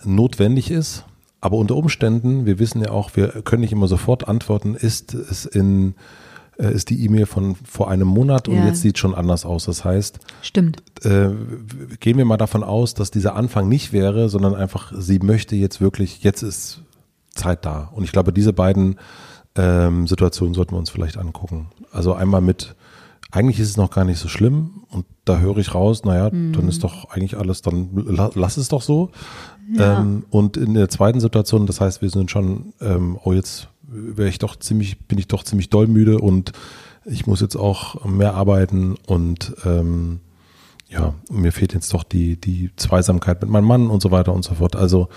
notwendig 0.03 0.71
ist. 0.71 1.05
Aber 1.41 1.57
unter 1.57 1.75
Umständen, 1.75 2.45
wir 2.45 2.59
wissen 2.59 2.81
ja 2.81 2.91
auch, 2.91 3.15
wir 3.15 3.27
können 3.43 3.61
nicht 3.61 3.71
immer 3.71 3.87
sofort 3.87 4.27
antworten, 4.27 4.75
ist 4.75 5.13
es 5.13 5.45
in, 5.45 5.95
äh, 6.57 6.73
ist 6.73 6.89
die 6.89 7.03
E-Mail 7.05 7.25
von 7.25 7.55
vor 7.55 7.89
einem 7.89 8.07
Monat 8.07 8.47
und 8.47 8.55
ja. 8.55 8.65
jetzt 8.65 8.81
sieht 8.81 8.97
schon 8.97 9.13
anders 9.13 9.45
aus. 9.45 9.65
Das 9.65 9.85
heißt, 9.85 10.19
stimmt. 10.41 10.81
Äh, 11.03 11.29
gehen 11.99 12.17
wir 12.17 12.25
mal 12.25 12.37
davon 12.37 12.63
aus, 12.63 12.95
dass 12.95 13.11
dieser 13.11 13.35
Anfang 13.35 13.69
nicht 13.69 13.93
wäre, 13.93 14.29
sondern 14.29 14.55
einfach, 14.55 14.91
sie 14.97 15.19
möchte 15.19 15.55
jetzt 15.55 15.79
wirklich, 15.79 16.23
jetzt 16.23 16.41
ist 16.41 16.81
Zeit 17.37 17.65
da. 17.65 17.89
Und 17.93 18.03
ich 18.03 18.11
glaube, 18.11 18.33
diese 18.33 18.53
beiden 18.53 18.97
ähm, 19.55 20.07
Situationen 20.07 20.53
sollten 20.53 20.73
wir 20.73 20.79
uns 20.79 20.89
vielleicht 20.89 21.17
angucken. 21.17 21.67
Also 21.91 22.13
einmal 22.13 22.41
mit, 22.41 22.75
eigentlich 23.31 23.59
ist 23.59 23.69
es 23.69 23.77
noch 23.77 23.91
gar 23.91 24.05
nicht 24.05 24.19
so 24.19 24.27
schlimm 24.27 24.83
und 24.89 25.05
da 25.25 25.39
höre 25.39 25.57
ich 25.57 25.73
raus, 25.73 26.03
naja, 26.03 26.29
mhm. 26.31 26.53
dann 26.53 26.67
ist 26.67 26.83
doch 26.83 27.09
eigentlich 27.09 27.37
alles, 27.37 27.61
dann 27.61 27.89
lass 28.35 28.57
es 28.57 28.69
doch 28.69 28.81
so. 28.81 29.11
Ja. 29.73 29.99
Ähm, 29.99 30.25
und 30.29 30.57
in 30.57 30.73
der 30.73 30.89
zweiten 30.89 31.19
Situation, 31.19 31.65
das 31.65 31.81
heißt, 31.81 32.01
wir 32.01 32.09
sind 32.09 32.31
schon, 32.31 32.73
ähm, 32.79 33.17
oh, 33.23 33.33
jetzt 33.33 33.67
wäre 33.87 34.29
ich 34.29 34.39
doch 34.39 34.55
ziemlich, 34.55 34.99
bin 35.07 35.17
ich 35.17 35.27
doch 35.27 35.43
ziemlich 35.43 35.69
doll 35.69 35.87
müde 35.87 36.19
und 36.19 36.51
ich 37.05 37.25
muss 37.25 37.41
jetzt 37.41 37.55
auch 37.55 38.05
mehr 38.05 38.33
arbeiten 38.33 38.95
und 39.07 39.55
ähm, 39.65 40.19
ja, 40.89 41.13
mir 41.29 41.51
fehlt 41.51 41.73
jetzt 41.73 41.93
doch 41.93 42.03
die, 42.03 42.39
die 42.39 42.71
Zweisamkeit 42.75 43.41
mit 43.41 43.49
meinem 43.49 43.65
Mann 43.65 43.89
und 43.89 44.01
so 44.01 44.11
weiter 44.11 44.33
und 44.33 44.43
so 44.43 44.55
fort. 44.55 44.75
Also, 44.75 45.09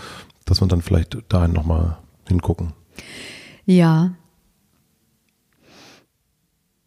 dass 0.45 0.61
man 0.61 0.69
dann 0.69 0.83
vielleicht 0.83 1.19
dahin 1.29 1.53
nochmal 1.53 1.99
hingucken. 2.31 2.73
Ja. 3.67 4.15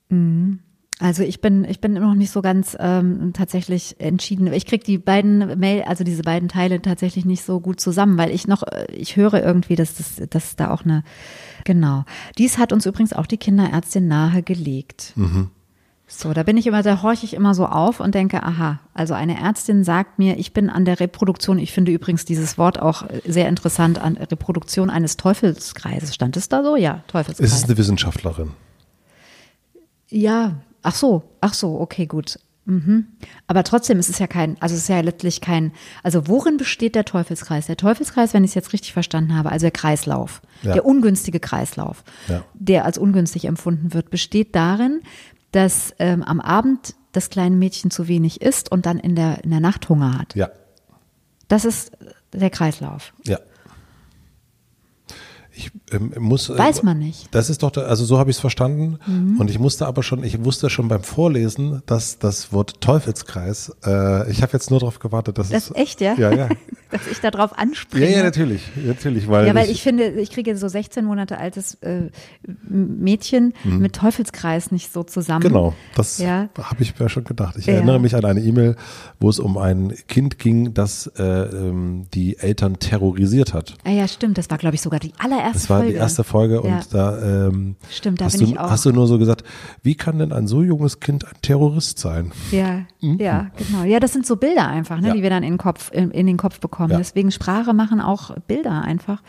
Mhm. 0.09 0.59
Also 0.99 1.23
ich 1.23 1.41
bin, 1.41 1.65
ich 1.65 1.81
bin 1.81 1.93
noch 1.93 2.13
nicht 2.13 2.31
so 2.31 2.41
ganz 2.41 2.77
ähm, 2.79 3.33
tatsächlich 3.33 3.99
entschieden. 3.99 4.51
Ich 4.53 4.65
kriege 4.65 4.83
die 4.83 4.97
beiden 4.97 5.59
Mail, 5.59 5.81
also 5.83 6.03
diese 6.03 6.23
beiden 6.23 6.47
Teile 6.47 6.81
tatsächlich 6.81 7.25
nicht 7.25 7.43
so 7.43 7.59
gut 7.59 7.79
zusammen, 7.79 8.17
weil 8.17 8.31
ich 8.31 8.47
noch, 8.47 8.63
äh, 8.63 8.85
ich 8.91 9.15
höre 9.15 9.43
irgendwie, 9.43 9.75
dass 9.75 9.95
das, 9.95 10.21
dass 10.29 10.55
da 10.55 10.71
auch 10.71 10.85
eine, 10.85 11.03
genau. 11.65 12.05
Dies 12.37 12.57
hat 12.57 12.71
uns 12.71 12.85
übrigens 12.85 13.11
auch 13.11 13.25
die 13.25 13.37
Kinderärztin 13.37 14.07
nahegelegt. 14.07 15.13
Mhm. 15.15 15.49
So, 16.15 16.31
da 16.33 16.43
bin 16.43 16.57
ich 16.57 16.67
immer, 16.67 16.83
da 16.83 17.01
horche 17.01 17.25
ich 17.25 17.33
immer 17.33 17.55
so 17.55 17.65
auf 17.65 17.99
und 17.99 18.13
denke, 18.13 18.43
aha, 18.43 18.79
also 18.93 19.13
eine 19.13 19.39
Ärztin 19.39 19.83
sagt 19.83 20.19
mir, 20.19 20.37
ich 20.37 20.53
bin 20.53 20.69
an 20.69 20.85
der 20.85 20.99
Reproduktion, 20.99 21.57
ich 21.57 21.71
finde 21.71 21.91
übrigens 21.91 22.23
dieses 22.23 22.57
Wort 22.57 22.79
auch 22.79 23.03
sehr 23.25 23.49
interessant, 23.49 23.99
an 23.99 24.17
Reproduktion 24.17 24.89
eines 24.89 25.17
Teufelskreises. 25.17 26.13
Stand 26.13 26.37
es 26.37 26.49
da 26.49 26.63
so? 26.63 26.75
Ja, 26.75 27.03
Teufelskreis. 27.07 27.51
Es 27.51 27.57
ist 27.57 27.65
eine 27.65 27.77
Wissenschaftlerin. 27.77 28.51
Ja, 30.09 30.57
ach 30.83 30.95
so, 30.95 31.23
ach 31.41 31.55
so, 31.55 31.79
okay, 31.79 32.05
gut. 32.05 32.37
Mhm. 32.65 33.07
Aber 33.47 33.63
trotzdem 33.63 33.99
ist 33.99 34.09
es 34.09 34.19
ja 34.19 34.27
kein, 34.27 34.55
also 34.61 34.75
es 34.75 34.83
ist 34.83 34.87
ja 34.87 35.01
letztlich 35.01 35.41
kein, 35.41 35.73
also 36.01 36.27
worin 36.27 36.55
besteht 36.55 36.95
der 36.95 37.03
Teufelskreis? 37.03 37.65
Der 37.67 37.75
Teufelskreis, 37.75 38.33
wenn 38.33 38.45
ich 38.45 38.51
es 38.51 38.55
jetzt 38.55 38.71
richtig 38.71 38.93
verstanden 38.93 39.35
habe, 39.35 39.51
also 39.51 39.65
der 39.65 39.71
Kreislauf, 39.71 40.41
ja. 40.61 40.73
der 40.73 40.85
ungünstige 40.85 41.41
Kreislauf, 41.41 42.03
ja. 42.29 42.43
der 42.53 42.85
als 42.85 42.97
ungünstig 42.97 43.45
empfunden 43.45 43.93
wird, 43.93 44.11
besteht 44.11 44.55
darin, 44.55 45.01
dass 45.53 45.93
ähm, 45.99 46.23
am 46.23 46.41
Abend 46.41 46.95
das 47.13 47.29
kleine 47.29 47.55
Mädchen 47.55 47.91
zu 47.91 48.07
wenig 48.07 48.41
isst 48.41 48.71
und 48.71 48.85
dann 48.85 48.99
in 48.99 49.15
der, 49.15 49.43
in 49.43 49.51
der 49.51 49.59
Nacht 49.61 49.87
Hunger 49.87 50.19
hat. 50.19 50.35
Ja. 50.35 50.49
Das 51.47 51.63
ist 51.63 51.91
der 52.33 52.49
Kreislauf. 52.49 53.13
Ja. 53.23 53.39
Ich 55.55 55.71
ähm, 55.91 56.13
muss. 56.17 56.49
Äh, 56.49 56.57
Weiß 56.57 56.83
man 56.83 56.97
nicht. 56.99 57.27
Das 57.31 57.49
ist 57.49 57.61
doch, 57.63 57.71
da, 57.71 57.81
also 57.81 58.05
so 58.05 58.17
habe 58.17 58.31
ich 58.31 58.37
es 58.37 58.39
verstanden. 58.39 58.97
Mhm. 59.05 59.39
Und 59.39 59.49
ich 59.49 59.59
musste 59.59 59.85
aber 59.85 60.01
schon, 60.01 60.23
ich 60.23 60.43
wusste 60.43 60.69
schon 60.69 60.87
beim 60.87 61.03
Vorlesen, 61.03 61.83
dass 61.85 62.17
das 62.17 62.51
Wort 62.51 62.81
Teufelskreis, 62.81 63.75
äh, 63.85 64.31
ich 64.31 64.41
habe 64.41 64.53
jetzt 64.53 64.71
nur 64.71 64.79
darauf 64.79 64.99
gewartet, 64.99 65.37
dass 65.37 65.49
das 65.49 65.69
es. 65.69 65.75
echt, 65.75 66.01
ja? 66.01 66.15
Ja, 66.15 66.33
ja. 66.33 66.49
dass 66.89 67.07
ich 67.07 67.19
darauf 67.19 67.57
anspringe. 67.57 68.09
Ja, 68.09 68.17
ja, 68.17 68.23
natürlich, 68.23 68.63
natürlich, 68.83 69.27
weil. 69.27 69.47
Ja, 69.47 69.53
weil 69.53 69.65
ich, 69.65 69.73
ich 69.73 69.83
finde, 69.83 70.09
ich 70.09 70.31
kriege 70.31 70.57
so 70.57 70.67
16 70.67 71.05
Monate 71.05 71.37
altes 71.37 71.75
äh, 71.75 72.09
Mädchen 72.67 73.53
mhm. 73.63 73.79
mit 73.79 73.95
Teufelskreis 73.95 74.71
nicht 74.71 74.91
so 74.91 75.03
zusammen. 75.03 75.41
Genau, 75.41 75.73
das 75.95 76.17
ja. 76.17 76.49
habe 76.57 76.81
ich 76.81 76.99
mir 76.99 77.09
schon 77.09 77.25
gedacht. 77.25 77.55
Ich 77.57 77.67
ja. 77.67 77.73
erinnere 77.73 77.99
mich 77.99 78.15
an 78.15 78.25
eine 78.25 78.41
E-Mail, 78.41 78.75
wo 79.19 79.29
es 79.29 79.39
um 79.39 79.57
ein 79.57 79.93
Kind 80.07 80.39
ging, 80.39 80.73
das 80.73 81.07
äh, 81.17 81.23
ähm, 81.23 82.05
die 82.13 82.37
Eltern 82.37 82.79
terrorisiert 82.79 83.53
hat. 83.53 83.75
Ah 83.83 83.91
ja, 83.91 84.07
stimmt. 84.07 84.37
Das 84.37 84.49
war, 84.49 84.57
glaube 84.57 84.75
ich, 84.75 84.81
sogar 84.81 84.99
die 84.99 85.13
allererste. 85.43 85.59
Das 85.59 85.69
war 85.69 85.77
Folge. 85.79 85.93
die 85.93 85.97
erste 85.97 86.23
Folge 86.23 86.55
ja. 86.55 86.59
und 86.61 86.93
da, 86.93 87.47
ähm, 87.47 87.75
Stimmt, 87.89 88.21
da 88.21 88.25
hast, 88.25 88.37
bin 88.37 88.47
du, 88.47 88.51
ich 88.53 88.59
auch. 88.59 88.69
hast 88.69 88.85
du 88.85 88.91
nur 88.91 89.07
so 89.07 89.17
gesagt, 89.17 89.43
wie 89.81 89.95
kann 89.95 90.19
denn 90.19 90.31
ein 90.31 90.47
so 90.47 90.61
junges 90.61 90.99
Kind 90.99 91.25
ein 91.25 91.35
Terrorist 91.41 91.99
sein? 91.99 92.31
Ja, 92.51 92.81
mhm. 93.01 93.17
ja, 93.19 93.51
genau. 93.57 93.83
Ja, 93.83 93.99
das 93.99 94.13
sind 94.13 94.25
so 94.25 94.35
Bilder 94.35 94.67
einfach, 94.67 94.99
ne, 94.99 95.09
ja. 95.09 95.13
die 95.13 95.21
wir 95.21 95.29
dann 95.29 95.43
in 95.43 95.53
den 95.53 95.57
Kopf, 95.57 95.91
in, 95.91 96.11
in 96.11 96.27
den 96.27 96.37
Kopf 96.37 96.59
bekommen. 96.59 96.91
Ja. 96.91 96.97
Deswegen 96.97 97.31
Sprache 97.31 97.73
machen 97.73 98.01
auch 98.01 98.35
Bilder 98.47 98.81
einfach. 98.81 99.21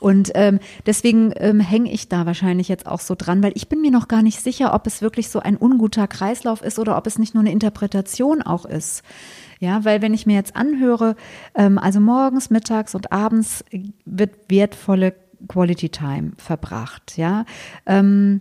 Und 0.00 0.32
ähm, 0.34 0.58
deswegen 0.86 1.32
ähm, 1.36 1.60
hänge 1.60 1.92
ich 1.92 2.08
da 2.08 2.26
wahrscheinlich 2.26 2.68
jetzt 2.68 2.86
auch 2.86 3.00
so 3.00 3.14
dran, 3.16 3.42
weil 3.42 3.52
ich 3.54 3.68
bin 3.68 3.80
mir 3.80 3.90
noch 3.90 4.08
gar 4.08 4.22
nicht 4.22 4.40
sicher, 4.42 4.74
ob 4.74 4.86
es 4.86 5.02
wirklich 5.02 5.28
so 5.28 5.40
ein 5.40 5.56
unguter 5.56 6.08
Kreislauf 6.08 6.62
ist 6.62 6.78
oder 6.78 6.96
ob 6.96 7.06
es 7.06 7.18
nicht 7.18 7.34
nur 7.34 7.42
eine 7.42 7.52
Interpretation 7.52 8.42
auch 8.42 8.64
ist. 8.64 9.02
Ja, 9.62 9.84
weil 9.84 10.02
wenn 10.02 10.12
ich 10.12 10.26
mir 10.26 10.34
jetzt 10.34 10.56
anhöre, 10.56 11.14
ähm, 11.54 11.78
also 11.78 12.00
morgens, 12.00 12.50
mittags 12.50 12.96
und 12.96 13.12
abends 13.12 13.64
wird 14.04 14.32
wertvolle 14.48 15.14
Quality 15.48 15.88
Time 15.88 16.32
verbracht, 16.36 17.16
ja. 17.16 17.44
Ähm, 17.86 18.40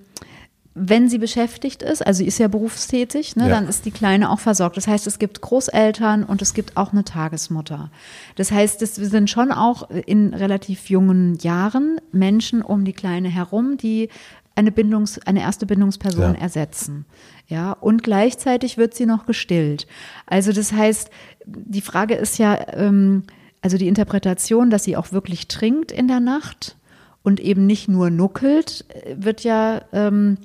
wenn 0.74 1.10
sie 1.10 1.18
beschäftigt 1.18 1.84
ist, 1.84 2.06
also 2.06 2.20
sie 2.20 2.28
ist 2.28 2.38
ja 2.38 2.48
berufstätig, 2.48 3.36
ne, 3.36 3.44
ja. 3.44 3.50
dann 3.50 3.68
ist 3.68 3.86
die 3.86 3.92
Kleine 3.92 4.30
auch 4.30 4.40
versorgt. 4.40 4.78
Das 4.78 4.88
heißt, 4.88 5.06
es 5.06 5.20
gibt 5.20 5.42
Großeltern 5.42 6.24
und 6.24 6.42
es 6.42 6.54
gibt 6.54 6.78
auch 6.78 6.94
eine 6.94 7.04
Tagesmutter. 7.04 7.92
Das 8.36 8.52
heißt, 8.52 8.82
es 8.82 8.96
sind 8.96 9.30
schon 9.30 9.52
auch 9.52 9.90
in 9.90 10.34
relativ 10.34 10.90
jungen 10.90 11.36
Jahren 11.40 12.00
Menschen 12.14 12.62
um 12.62 12.86
die 12.86 12.94
Kleine 12.94 13.28
herum, 13.28 13.76
die 13.76 14.08
eine 14.56 14.72
Bindungs, 14.72 15.20
eine 15.20 15.42
erste 15.42 15.66
Bindungsperson 15.66 16.36
ja. 16.36 16.42
ersetzen. 16.42 17.06
Ja, 17.48 17.74
und 17.74 18.04
gleichzeitig 18.04 18.78
wird 18.78 18.94
sie 18.94 19.06
noch 19.06 19.26
gestillt. 19.26 19.88
Also 20.26 20.54
das 20.54 20.72
heißt, 20.72 21.10
die 21.46 21.82
Frage 21.82 22.16
ist 22.16 22.38
ja, 22.38 22.58
ähm, 22.74 23.24
also 23.62 23.78
die 23.78 23.90
Interpretation, 23.90 24.70
dass 24.70 24.86
sie 24.86 24.96
auch 24.96 25.12
wirklich 25.12 25.50
trinkt 25.50 25.92
in 25.92 26.08
der 26.08 26.22
Nacht 26.22 26.78
und 27.24 27.40
eben 27.40 27.66
nicht 27.66 27.88
nur 27.88 28.10
nuckelt, 28.10 28.86
wird 29.16 29.44
ja 29.44 29.82
ähm, 29.92 30.38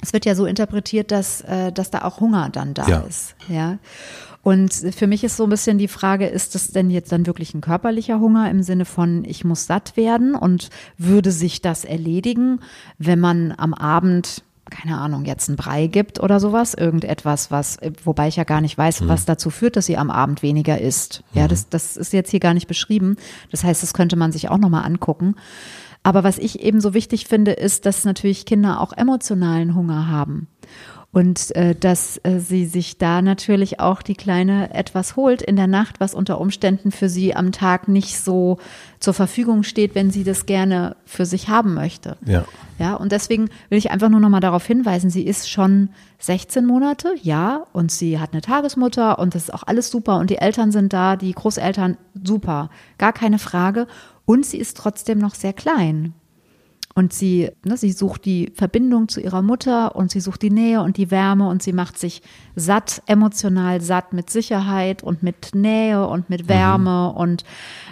es 0.00 0.12
wird 0.12 0.24
ja 0.24 0.34
so 0.34 0.46
interpretiert, 0.46 1.10
dass, 1.10 1.40
äh, 1.42 1.72
dass 1.72 1.90
da 1.90 2.02
auch 2.02 2.20
Hunger 2.20 2.50
dann 2.50 2.74
da 2.74 2.86
ja. 2.86 3.00
ist. 3.00 3.34
Ja. 3.48 3.78
Und 4.42 4.72
für 4.72 5.06
mich 5.06 5.24
ist 5.24 5.36
so 5.36 5.44
ein 5.44 5.50
bisschen 5.50 5.78
die 5.78 5.88
Frage, 5.88 6.26
ist 6.26 6.54
das 6.54 6.70
denn 6.70 6.90
jetzt 6.90 7.10
dann 7.10 7.26
wirklich 7.26 7.54
ein 7.54 7.60
körperlicher 7.60 8.20
Hunger 8.20 8.50
im 8.50 8.62
Sinne 8.62 8.84
von, 8.84 9.24
ich 9.24 9.44
muss 9.44 9.66
satt 9.66 9.96
werden 9.96 10.34
und 10.34 10.70
würde 10.96 11.32
sich 11.32 11.60
das 11.60 11.84
erledigen, 11.84 12.60
wenn 12.98 13.18
man 13.18 13.52
am 13.56 13.74
Abend 13.74 14.42
keine 14.70 14.98
Ahnung, 14.98 15.24
jetzt 15.24 15.48
ein 15.48 15.56
Brei 15.56 15.86
gibt 15.86 16.20
oder 16.20 16.40
sowas, 16.40 16.74
irgendetwas, 16.74 17.50
was, 17.50 17.78
wobei 18.04 18.28
ich 18.28 18.36
ja 18.36 18.44
gar 18.44 18.60
nicht 18.60 18.76
weiß, 18.76 19.00
mhm. 19.00 19.08
was 19.08 19.24
dazu 19.24 19.48
führt, 19.48 19.76
dass 19.76 19.86
sie 19.86 19.96
am 19.96 20.10
Abend 20.10 20.42
weniger 20.42 20.78
isst. 20.78 21.22
Ja, 21.32 21.44
mhm. 21.44 21.48
das, 21.48 21.70
das 21.70 21.96
ist 21.96 22.12
jetzt 22.12 22.30
hier 22.30 22.40
gar 22.40 22.52
nicht 22.52 22.68
beschrieben. 22.68 23.16
Das 23.50 23.64
heißt, 23.64 23.82
das 23.82 23.94
könnte 23.94 24.16
man 24.16 24.30
sich 24.30 24.50
auch 24.50 24.58
nochmal 24.58 24.84
angucken. 24.84 25.36
Aber 26.08 26.24
was 26.24 26.38
ich 26.38 26.60
eben 26.60 26.80
so 26.80 26.94
wichtig 26.94 27.26
finde, 27.26 27.52
ist, 27.52 27.84
dass 27.84 28.06
natürlich 28.06 28.46
Kinder 28.46 28.80
auch 28.80 28.94
emotionalen 28.94 29.74
Hunger 29.74 30.08
haben. 30.08 30.48
Und 31.12 31.54
äh, 31.54 31.74
dass 31.74 32.18
äh, 32.22 32.38
sie 32.38 32.64
sich 32.64 32.96
da 32.96 33.20
natürlich 33.20 33.78
auch 33.78 34.00
die 34.00 34.14
Kleine 34.14 34.72
etwas 34.72 35.16
holt 35.16 35.42
in 35.42 35.56
der 35.56 35.66
Nacht, 35.66 36.00
was 36.00 36.14
unter 36.14 36.40
Umständen 36.40 36.92
für 36.92 37.10
sie 37.10 37.36
am 37.36 37.52
Tag 37.52 37.88
nicht 37.88 38.18
so 38.20 38.56
zur 39.00 39.12
Verfügung 39.12 39.64
steht, 39.64 39.94
wenn 39.94 40.10
sie 40.10 40.24
das 40.24 40.46
gerne 40.46 40.96
für 41.04 41.26
sich 41.26 41.50
haben 41.50 41.74
möchte. 41.74 42.16
Ja. 42.24 42.46
Ja, 42.78 42.94
und 42.94 43.12
deswegen 43.12 43.50
will 43.68 43.76
ich 43.76 43.90
einfach 43.90 44.08
nur 44.08 44.20
noch 44.20 44.30
mal 44.30 44.40
darauf 44.40 44.64
hinweisen, 44.64 45.10
sie 45.10 45.26
ist 45.26 45.50
schon 45.50 45.90
16 46.20 46.64
Monate, 46.64 47.12
ja, 47.22 47.64
und 47.74 47.92
sie 47.92 48.18
hat 48.18 48.32
eine 48.32 48.40
Tagesmutter 48.40 49.18
und 49.18 49.34
das 49.34 49.44
ist 49.44 49.54
auch 49.54 49.64
alles 49.66 49.90
super 49.90 50.16
und 50.16 50.30
die 50.30 50.38
Eltern 50.38 50.72
sind 50.72 50.94
da, 50.94 51.16
die 51.16 51.32
Großeltern 51.32 51.98
super, 52.24 52.70
gar 52.96 53.12
keine 53.12 53.38
Frage. 53.38 53.88
Und 54.28 54.44
sie 54.44 54.58
ist 54.58 54.76
trotzdem 54.76 55.16
noch 55.20 55.34
sehr 55.34 55.54
klein. 55.54 56.12
Und 56.94 57.14
sie, 57.14 57.50
ne, 57.64 57.78
sie 57.78 57.92
sucht 57.92 58.26
die 58.26 58.52
Verbindung 58.54 59.08
zu 59.08 59.22
ihrer 59.22 59.40
Mutter 59.40 59.96
und 59.96 60.10
sie 60.10 60.20
sucht 60.20 60.42
die 60.42 60.50
Nähe 60.50 60.82
und 60.82 60.98
die 60.98 61.10
Wärme 61.10 61.48
und 61.48 61.62
sie 61.62 61.72
macht 61.72 61.98
sich 61.98 62.20
satt, 62.54 63.02
emotional 63.06 63.80
satt 63.80 64.12
mit 64.12 64.28
Sicherheit 64.28 65.02
und 65.02 65.22
mit 65.22 65.54
Nähe 65.54 66.06
und 66.06 66.28
mit 66.28 66.46
Wärme 66.46 67.10
mhm. 67.10 67.16
und 67.18 67.44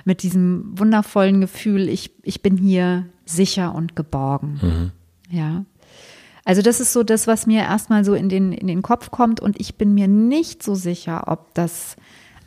mit 0.05 0.23
diesem 0.23 0.79
wundervollen 0.79 1.41
Gefühl, 1.41 1.89
ich, 1.89 2.11
ich 2.23 2.43
bin 2.43 2.59
hier 2.59 3.07
sicher 3.25 3.75
und 3.75 3.97
geborgen. 3.97 4.61
Mhm. 4.61 5.35
Ja. 5.35 5.65
Also 6.45 6.61
das 6.61 6.81
ist 6.81 6.93
so 6.93 7.03
das, 7.03 7.27
was 7.27 7.47
mir 7.47 7.63
erstmal 7.63 8.05
so 8.05 8.13
in 8.13 8.29
den, 8.29 8.53
in 8.53 8.67
den 8.67 8.83
Kopf 8.83 9.11
kommt 9.11 9.41
und 9.41 9.59
ich 9.59 9.77
bin 9.77 9.95
mir 9.95 10.07
nicht 10.07 10.63
so 10.63 10.75
sicher, 10.75 11.29
ob 11.29 11.55
das 11.55 11.97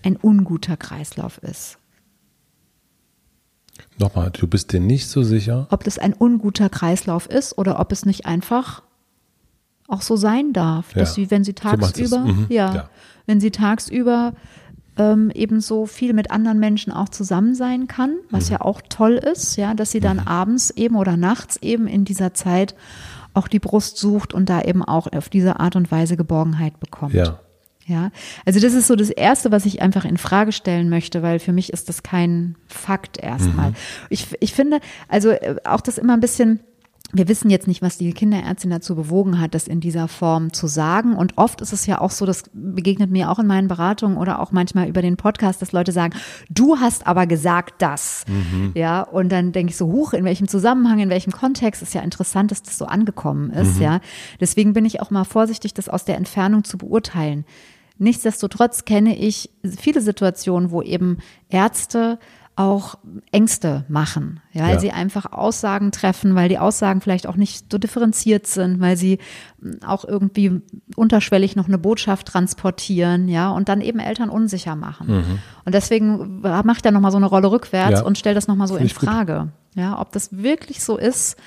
ein 0.03 0.15
unguter 0.15 0.77
Kreislauf 0.77 1.39
ist. 1.39 1.79
Nochmal, 3.99 4.31
du 4.31 4.47
bist 4.47 4.71
dir 4.71 4.79
nicht 4.79 5.09
so 5.09 5.23
sicher? 5.23 5.67
Ob 5.69 5.83
das 5.83 5.99
ein 5.99 6.13
unguter 6.13 6.69
Kreislauf 6.69 7.27
ist 7.27 7.57
oder 7.57 7.79
ob 7.79 7.91
es 7.91 8.05
nicht 8.05 8.25
einfach 8.25 8.81
auch 9.87 10.01
so 10.01 10.15
sein 10.15 10.53
darf, 10.53 10.95
ja. 10.95 11.01
dass 11.01 11.15
sie, 11.15 11.29
wenn 11.31 11.43
sie 11.43 11.53
tagsüber, 11.53 12.07
so 12.07 12.19
mhm. 12.19 12.45
ja, 12.49 12.75
ja, 12.75 12.89
wenn 13.25 13.41
sie 13.41 13.51
tagsüber 13.51 14.33
ähm, 14.97 15.31
eben 15.33 15.59
so 15.59 15.85
viel 15.85 16.13
mit 16.13 16.31
anderen 16.31 16.59
Menschen 16.59 16.93
auch 16.93 17.09
zusammen 17.09 17.55
sein 17.55 17.87
kann, 17.87 18.15
was 18.29 18.45
mhm. 18.45 18.53
ja 18.53 18.61
auch 18.61 18.81
toll 18.87 19.13
ist, 19.13 19.57
ja, 19.57 19.73
dass 19.73 19.91
sie 19.91 19.99
dann 19.99 20.17
mhm. 20.17 20.27
abends 20.27 20.69
eben 20.71 20.95
oder 20.95 21.17
nachts 21.17 21.57
eben 21.57 21.87
in 21.87 22.05
dieser 22.05 22.33
Zeit 22.33 22.75
auch 23.33 23.47
die 23.47 23.59
Brust 23.59 23.97
sucht 23.97 24.33
und 24.33 24.49
da 24.49 24.61
eben 24.61 24.83
auch 24.83 25.11
auf 25.11 25.29
diese 25.29 25.59
Art 25.59 25.75
und 25.75 25.91
Weise 25.91 26.17
Geborgenheit 26.17 26.79
bekommt. 26.79 27.13
Ja. 27.13 27.39
Ja, 27.89 28.11
also 28.45 28.59
das 28.59 28.73
ist 28.73 28.85
so 28.85 28.95
das 28.95 29.09
Erste, 29.09 29.51
was 29.51 29.65
ich 29.65 29.81
einfach 29.81 30.05
in 30.05 30.17
Frage 30.17 30.51
stellen 30.51 30.89
möchte, 30.89 31.23
weil 31.23 31.39
für 31.39 31.51
mich 31.51 31.73
ist 31.73 31.89
das 31.89 32.03
kein 32.03 32.55
Fakt 32.67 33.17
erstmal. 33.17 33.71
Mhm. 33.71 33.75
Ich, 34.11 34.27
ich 34.39 34.53
finde, 34.53 34.79
also 35.07 35.31
äh, 35.31 35.55
auch 35.63 35.81
das 35.81 35.97
immer 35.97 36.13
ein 36.13 36.19
bisschen, 36.19 36.59
wir 37.11 37.27
wissen 37.27 37.49
jetzt 37.49 37.67
nicht, 37.67 37.81
was 37.81 37.97
die 37.97 38.13
Kinderärztin 38.13 38.69
dazu 38.69 38.95
bewogen 38.95 39.39
hat, 39.41 39.55
das 39.55 39.67
in 39.67 39.79
dieser 39.79 40.07
Form 40.07 40.53
zu 40.53 40.67
sagen. 40.67 41.15
Und 41.15 41.39
oft 41.39 41.61
ist 41.61 41.73
es 41.73 41.87
ja 41.87 41.99
auch 41.99 42.11
so, 42.11 42.27
das 42.27 42.43
begegnet 42.53 43.09
mir 43.09 43.31
auch 43.31 43.39
in 43.39 43.47
meinen 43.47 43.67
Beratungen 43.67 44.17
oder 44.17 44.39
auch 44.39 44.51
manchmal 44.51 44.87
über 44.87 45.01
den 45.01 45.17
Podcast, 45.17 45.59
dass 45.63 45.71
Leute 45.71 45.91
sagen, 45.91 46.13
du 46.51 46.77
hast 46.77 47.07
aber 47.07 47.25
gesagt 47.25 47.81
das. 47.81 48.23
Mhm. 48.27 48.73
Ja, 48.75 49.01
und 49.01 49.31
dann 49.31 49.51
denke 49.51 49.71
ich 49.71 49.77
so, 49.77 49.87
huch, 49.87 50.13
in 50.13 50.25
welchem 50.25 50.47
Zusammenhang, 50.47 50.99
in 50.99 51.09
welchem 51.09 51.31
Kontext 51.31 51.81
ist 51.81 51.95
ja 51.95 52.01
interessant, 52.01 52.51
dass 52.51 52.61
das 52.61 52.77
so 52.77 52.85
angekommen 52.85 53.49
ist. 53.49 53.77
Mhm. 53.77 53.81
Ja, 53.81 53.99
deswegen 54.39 54.73
bin 54.73 54.85
ich 54.85 55.01
auch 55.01 55.09
mal 55.09 55.23
vorsichtig, 55.23 55.73
das 55.73 55.89
aus 55.89 56.05
der 56.05 56.17
Entfernung 56.17 56.63
zu 56.63 56.77
beurteilen 56.77 57.45
Nichtsdestotrotz 57.99 58.85
kenne 58.85 59.17
ich 59.17 59.51
viele 59.63 60.01
Situationen, 60.01 60.71
wo 60.71 60.81
eben 60.81 61.17
Ärzte 61.49 62.17
auch 62.59 62.95
Ängste 63.31 63.85
machen, 63.87 64.41
ja, 64.51 64.63
weil 64.63 64.73
ja. 64.73 64.79
sie 64.81 64.91
einfach 64.91 65.31
Aussagen 65.31 65.93
treffen, 65.93 66.35
weil 66.35 66.49
die 66.49 66.57
Aussagen 66.57 66.99
vielleicht 66.99 67.25
auch 67.25 67.37
nicht 67.37 67.71
so 67.71 67.77
differenziert 67.77 68.47
sind, 68.47 68.81
weil 68.81 68.97
sie 68.97 69.19
hm, 69.61 69.79
auch 69.85 70.03
irgendwie 70.03 70.61
unterschwellig 70.97 71.55
noch 71.55 71.69
eine 71.69 71.77
Botschaft 71.77 72.27
transportieren, 72.27 73.29
ja, 73.29 73.49
und 73.49 73.69
dann 73.69 73.79
eben 73.79 73.99
Eltern 73.99 74.29
unsicher 74.29 74.75
machen. 74.75 75.07
Mhm. 75.07 75.39
Und 75.63 75.73
deswegen 75.73 76.41
macht 76.41 76.85
er 76.85 76.91
nochmal 76.91 77.11
so 77.11 77.17
eine 77.17 77.27
Rolle 77.27 77.49
rückwärts 77.49 78.01
ja. 78.01 78.05
und 78.05 78.17
stellt 78.17 78.35
das 78.35 78.49
nochmal 78.49 78.67
so 78.67 78.75
Find 78.75 78.89
in 78.89 78.95
Frage, 78.95 79.47
ja, 79.75 79.97
ob 79.97 80.11
das 80.11 80.35
wirklich 80.35 80.83
so 80.83 80.97
ist, 80.97 81.37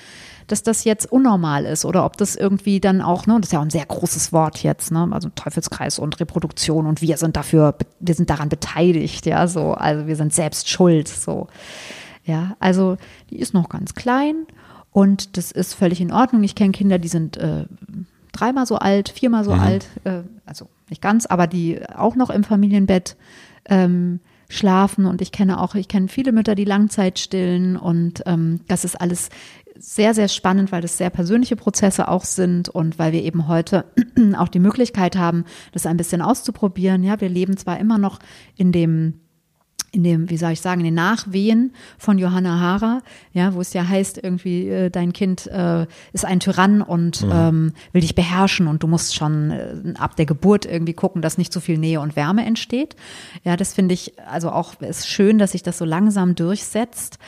dass 0.47 0.63
das 0.63 0.83
jetzt 0.83 1.11
unnormal 1.11 1.65
ist 1.65 1.85
oder 1.85 2.05
ob 2.05 2.17
das 2.17 2.35
irgendwie 2.35 2.79
dann 2.79 3.01
auch, 3.01 3.27
ne, 3.27 3.35
das 3.39 3.49
ist 3.49 3.53
ja 3.53 3.59
auch 3.59 3.63
ein 3.63 3.69
sehr 3.69 3.85
großes 3.85 4.33
Wort 4.33 4.63
jetzt, 4.63 4.91
ne, 4.91 5.07
also 5.11 5.29
Teufelskreis 5.29 5.99
und 5.99 6.19
Reproduktion 6.19 6.87
und 6.87 7.01
wir 7.01 7.17
sind 7.17 7.35
dafür, 7.35 7.75
wir 7.99 8.15
sind 8.15 8.29
daran 8.29 8.49
beteiligt, 8.49 9.25
ja, 9.25 9.47
so, 9.47 9.73
also 9.73 10.07
wir 10.07 10.15
sind 10.15 10.33
selbst 10.33 10.69
schuld, 10.69 11.07
so. 11.07 11.47
Ja, 12.25 12.55
also 12.59 12.97
die 13.29 13.39
ist 13.39 13.53
noch 13.53 13.67
ganz 13.67 13.95
klein 13.95 14.45
und 14.91 15.35
das 15.35 15.51
ist 15.51 15.73
völlig 15.73 15.99
in 15.99 16.13
Ordnung. 16.13 16.43
Ich 16.43 16.55
kenne 16.55 16.71
Kinder, 16.71 16.97
die 16.97 17.09
sind 17.09 17.35
äh, 17.35 17.65
dreimal 18.31 18.65
so 18.65 18.77
alt, 18.77 19.09
viermal 19.09 19.43
so 19.43 19.53
mhm. 19.53 19.59
alt, 19.59 19.87
äh, 20.05 20.21
also 20.45 20.69
nicht 20.89 21.01
ganz, 21.01 21.25
aber 21.25 21.47
die 21.47 21.81
auch 21.95 22.15
noch 22.15 22.29
im 22.29 22.43
Familienbett 22.43 23.17
ähm, 23.65 24.19
schlafen 24.49 25.05
und 25.05 25.21
ich 25.21 25.31
kenne 25.31 25.59
auch, 25.59 25.75
ich 25.75 25.87
kenne 25.87 26.07
viele 26.07 26.31
Mütter, 26.31 26.55
die 26.55 26.65
Langzeit 26.65 27.17
stillen 27.17 27.75
und 27.75 28.23
ähm, 28.25 28.59
das 28.67 28.85
ist 28.85 28.99
alles 28.99 29.29
sehr, 29.83 30.13
sehr 30.13 30.29
spannend, 30.29 30.71
weil 30.71 30.81
das 30.81 30.97
sehr 30.97 31.09
persönliche 31.09 31.57
Prozesse 31.57 32.07
auch 32.07 32.23
sind 32.23 32.69
und 32.69 32.97
weil 32.99 33.11
wir 33.11 33.21
eben 33.21 33.49
heute 33.49 33.83
auch 34.37 34.47
die 34.47 34.59
Möglichkeit 34.59 35.17
haben, 35.17 35.43
das 35.73 35.85
ein 35.85 35.97
bisschen 35.97 36.21
auszuprobieren. 36.21 37.03
Ja, 37.03 37.19
wir 37.19 37.27
leben 37.27 37.57
zwar 37.57 37.79
immer 37.79 37.97
noch 37.97 38.19
in 38.55 38.71
dem 38.71 39.19
in 39.91 40.03
dem, 40.03 40.27
wie 40.31 40.37
soll 40.37 40.53
ich 40.53 40.61
sagen, 40.61 40.81
in 40.81 40.85
den 40.85 40.95
Nachwehen 40.95 41.71
von 41.99 42.17
Johanna 42.17 42.59
Hara, 42.59 43.03
ja, 43.31 43.53
wo 43.53 43.61
es 43.61 43.73
ja 43.73 43.87
heißt, 43.87 44.19
irgendwie, 44.23 44.67
äh, 44.67 44.89
dein 44.89 45.13
Kind 45.13 45.45
äh, 45.45 45.85
ist 46.13 46.25
ein 46.25 46.39
Tyrann 46.39 46.81
und 46.81 47.21
mhm. 47.21 47.31
ähm, 47.31 47.73
will 47.91 48.01
dich 48.01 48.15
beherrschen 48.15 48.65
und 48.65 48.81
du 48.81 48.87
musst 48.87 49.13
schon 49.13 49.51
äh, 49.51 49.93
ab 49.99 50.15
der 50.15 50.25
Geburt 50.25 50.65
irgendwie 50.65 50.95
gucken, 50.95 51.21
dass 51.21 51.37
nicht 51.37 51.53
zu 51.53 51.59
viel 51.59 51.77
Nähe 51.77 51.99
und 51.99 52.15
Wärme 52.15 52.43
entsteht. 52.43 52.95
Ja, 53.43 53.55
das 53.55 53.75
finde 53.75 53.93
ich, 53.93 54.13
also 54.27 54.49
auch 54.49 54.81
ist 54.81 55.07
schön, 55.07 55.37
dass 55.37 55.51
sich 55.51 55.61
das 55.61 55.77
so 55.77 55.85
langsam 55.85 56.33
durchsetzt. 56.33 57.19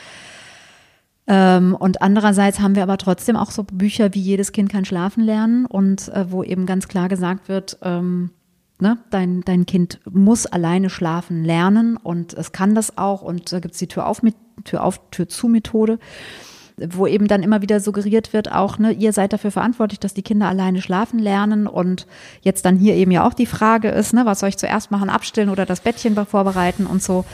Ähm, 1.28 1.74
und 1.74 2.02
andererseits 2.02 2.60
haben 2.60 2.76
wir 2.76 2.82
aber 2.82 2.98
trotzdem 2.98 3.36
auch 3.36 3.50
so 3.50 3.64
Bücher 3.64 4.14
wie 4.14 4.20
Jedes 4.20 4.52
Kind 4.52 4.70
kann 4.70 4.84
schlafen 4.84 5.24
lernen 5.24 5.66
und 5.66 6.08
äh, 6.08 6.30
wo 6.30 6.42
eben 6.42 6.66
ganz 6.66 6.88
klar 6.88 7.08
gesagt 7.08 7.48
wird, 7.48 7.78
ähm, 7.82 8.30
ne, 8.78 8.98
dein, 9.10 9.40
dein 9.42 9.66
Kind 9.66 10.00
muss 10.08 10.46
alleine 10.46 10.88
schlafen 10.88 11.44
lernen 11.44 11.96
und 11.96 12.34
es 12.34 12.52
kann 12.52 12.74
das 12.74 12.96
auch 12.96 13.22
und 13.22 13.52
da 13.52 13.58
gibt 13.58 13.74
es 13.74 13.80
die 13.80 13.88
Tür 13.88 14.06
auf, 14.06 14.22
Tür 14.64 14.84
auf, 14.84 15.00
Tür 15.10 15.28
zu 15.28 15.48
Methode 15.48 15.98
wo 16.78 17.06
eben 17.06 17.26
dann 17.26 17.42
immer 17.42 17.62
wieder 17.62 17.80
suggeriert 17.80 18.32
wird, 18.32 18.52
auch, 18.52 18.78
ne, 18.78 18.92
ihr 18.92 19.12
seid 19.12 19.32
dafür 19.32 19.50
verantwortlich, 19.50 19.98
dass 19.98 20.14
die 20.14 20.22
Kinder 20.22 20.46
alleine 20.46 20.82
schlafen 20.82 21.18
lernen 21.18 21.66
und 21.66 22.06
jetzt 22.42 22.66
dann 22.66 22.76
hier 22.76 22.94
eben 22.94 23.10
ja 23.10 23.26
auch 23.26 23.32
die 23.32 23.46
Frage 23.46 23.88
ist, 23.88 24.12
ne, 24.12 24.26
was 24.26 24.40
soll 24.40 24.50
ich 24.50 24.58
zuerst 24.58 24.90
machen, 24.90 25.08
abstillen 25.08 25.48
oder 25.48 25.64
das 25.64 25.80
Bettchen 25.80 26.14
vorbereiten 26.26 26.86
und 26.86 27.02
so. 27.02 27.24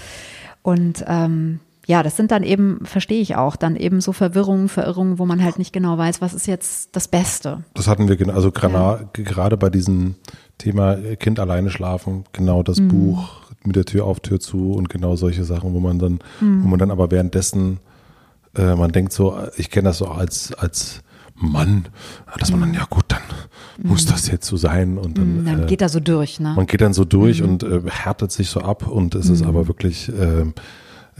Und 0.62 1.04
ähm, 1.08 1.58
ja, 1.86 2.02
das 2.02 2.16
sind 2.16 2.30
dann 2.30 2.44
eben, 2.44 2.80
verstehe 2.84 3.20
ich 3.20 3.34
auch, 3.36 3.56
dann 3.56 3.76
eben 3.76 4.00
so 4.00 4.12
Verwirrungen, 4.12 4.68
Verirrungen, 4.68 5.18
wo 5.18 5.26
man 5.26 5.42
halt 5.42 5.58
nicht 5.58 5.72
genau 5.72 5.98
weiß, 5.98 6.20
was 6.20 6.32
ist 6.32 6.46
jetzt 6.46 6.94
das 6.94 7.08
Beste. 7.08 7.64
Das 7.74 7.88
hatten 7.88 8.08
wir, 8.08 8.34
also 8.34 8.52
ja. 8.54 9.00
gerade 9.12 9.56
bei 9.56 9.68
diesem 9.68 10.14
Thema 10.58 10.96
Kind 11.16 11.40
alleine 11.40 11.70
schlafen, 11.70 12.24
genau 12.32 12.62
das 12.62 12.78
mhm. 12.78 12.88
Buch 12.88 13.42
mit 13.64 13.76
der 13.76 13.84
Tür 13.84 14.04
auf, 14.04 14.20
Tür 14.20 14.38
zu 14.38 14.72
und 14.72 14.88
genau 14.88 15.16
solche 15.16 15.44
Sachen, 15.44 15.74
wo 15.74 15.80
man 15.80 15.98
dann, 15.98 16.20
mhm. 16.40 16.64
wo 16.64 16.68
man 16.68 16.78
dann 16.78 16.90
aber 16.90 17.10
währenddessen, 17.10 17.80
äh, 18.56 18.74
man 18.76 18.92
denkt 18.92 19.12
so, 19.12 19.36
ich 19.56 19.70
kenne 19.70 19.88
das 19.88 19.98
so 19.98 20.06
als, 20.06 20.54
als 20.54 21.02
Mann, 21.34 21.86
dass 22.38 22.50
man 22.52 22.60
dann, 22.60 22.68
mhm. 22.70 22.76
ja 22.76 22.86
gut, 22.88 23.04
dann 23.08 23.22
muss 23.82 24.06
mhm. 24.06 24.10
das 24.10 24.28
jetzt 24.28 24.46
so 24.46 24.56
sein 24.56 24.98
und 24.98 25.18
dann, 25.18 25.40
mhm, 25.40 25.46
dann 25.46 25.66
geht 25.66 25.82
er 25.82 25.88
so 25.88 25.98
durch, 25.98 26.38
ne? 26.38 26.52
Man 26.54 26.66
geht 26.66 26.80
dann 26.80 26.92
so 26.92 27.04
durch 27.04 27.42
und 27.42 27.64
äh, 27.64 27.80
härtet 27.88 28.30
sich 28.30 28.50
so 28.50 28.60
ab 28.60 28.86
und 28.86 29.14
es 29.16 29.28
ist 29.28 29.44
aber 29.44 29.66
wirklich, 29.66 30.08
äh, 30.08 30.44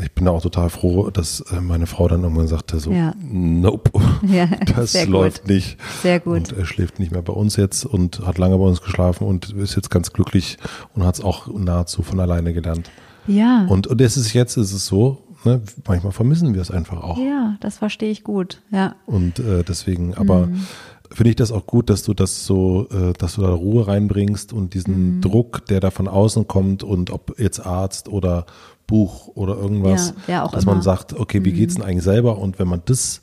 ich 0.03 0.13
bin 0.13 0.25
da 0.25 0.33
auch 0.33 0.43
total 0.43 0.71
froh, 0.71 1.11
dass 1.11 1.41
äh, 1.53 1.61
meine 1.61 1.87
Frau 1.87 2.09
dann 2.09 2.23
irgendwann 2.23 2.49
sagte 2.49 2.79
so, 2.81 2.91
ja. 2.91 3.15
nope, 3.23 3.91
ja, 4.27 4.47
das 4.77 5.07
läuft 5.07 5.43
gut. 5.43 5.51
nicht. 5.51 5.79
Sehr 6.03 6.21
gut. 6.21 6.37
Und 6.37 6.53
er 6.53 6.67
schläft 6.67 6.99
nicht 6.99 7.13
mehr 7.13 7.23
bei 7.23 7.33
uns 7.33 7.57
jetzt 7.57 7.85
und 7.85 8.27
hat 8.27 8.39
lange 8.39 8.59
bei 8.59 8.65
uns 8.65 8.83
geschlafen 8.83 9.27
und 9.27 9.51
ist 9.51 9.77
jetzt 9.77 9.91
ganz 9.91 10.13
glücklich 10.13 10.59
und 10.95 11.05
hat 11.05 11.17
es 11.17 11.25
auch 11.25 11.47
nahezu 11.49 12.03
von 12.03 12.21
alleine 12.21 12.53
gelernt. 12.53 12.91
Ja. 13.27 13.67
Und, 13.69 13.87
und 13.87 14.01
es 14.01 14.17
ist 14.17 14.33
jetzt 14.33 14.57
ist 14.57 14.73
es 14.73 14.87
so, 14.87 15.23
ne, 15.45 15.63
manchmal 15.87 16.13
vermissen 16.13 16.55
wir 16.55 16.61
es 16.61 16.71
einfach 16.71 17.03
auch. 17.03 17.19
Ja, 17.19 17.57
das 17.61 17.79
verstehe 17.79 18.11
ich 18.11 18.25
gut, 18.25 18.63
ja. 18.71 18.97
Und 19.07 19.39
äh, 19.39 19.63
deswegen, 19.63 20.15
aber 20.15 20.47
mhm. 20.47 20.67
finde 21.11 21.31
ich 21.31 21.37
das 21.37 21.53
auch 21.53 21.67
gut, 21.67 21.91
dass 21.91 22.03
du 22.03 22.15
das 22.15 22.47
so, 22.47 22.89
äh, 22.91 23.13
dass 23.13 23.37
du 23.37 23.43
da 23.43 23.51
Ruhe 23.51 23.87
reinbringst 23.87 24.53
und 24.53 24.75
diesen 24.75 25.17
mhm. 25.17 25.21
Druck, 25.21 25.67
der 25.67 25.81
da 25.81 25.91
von 25.91 26.09
außen 26.09 26.49
kommt 26.49 26.83
und 26.83 27.11
ob 27.11 27.39
jetzt 27.39 27.61
Arzt 27.65 28.09
oder 28.09 28.47
Buch 28.87 29.29
oder 29.29 29.57
irgendwas, 29.57 30.15
ja, 30.27 30.47
dass 30.47 30.65
immer. 30.65 30.75
man 30.75 30.83
sagt, 30.83 31.19
okay, 31.19 31.45
wie 31.45 31.53
mhm. 31.53 31.57
geht's 31.57 31.75
denn 31.75 31.85
eigentlich 31.85 32.05
selber? 32.05 32.39
Und 32.39 32.59
wenn 32.59 32.69
man 32.69 32.83
das 32.85 33.21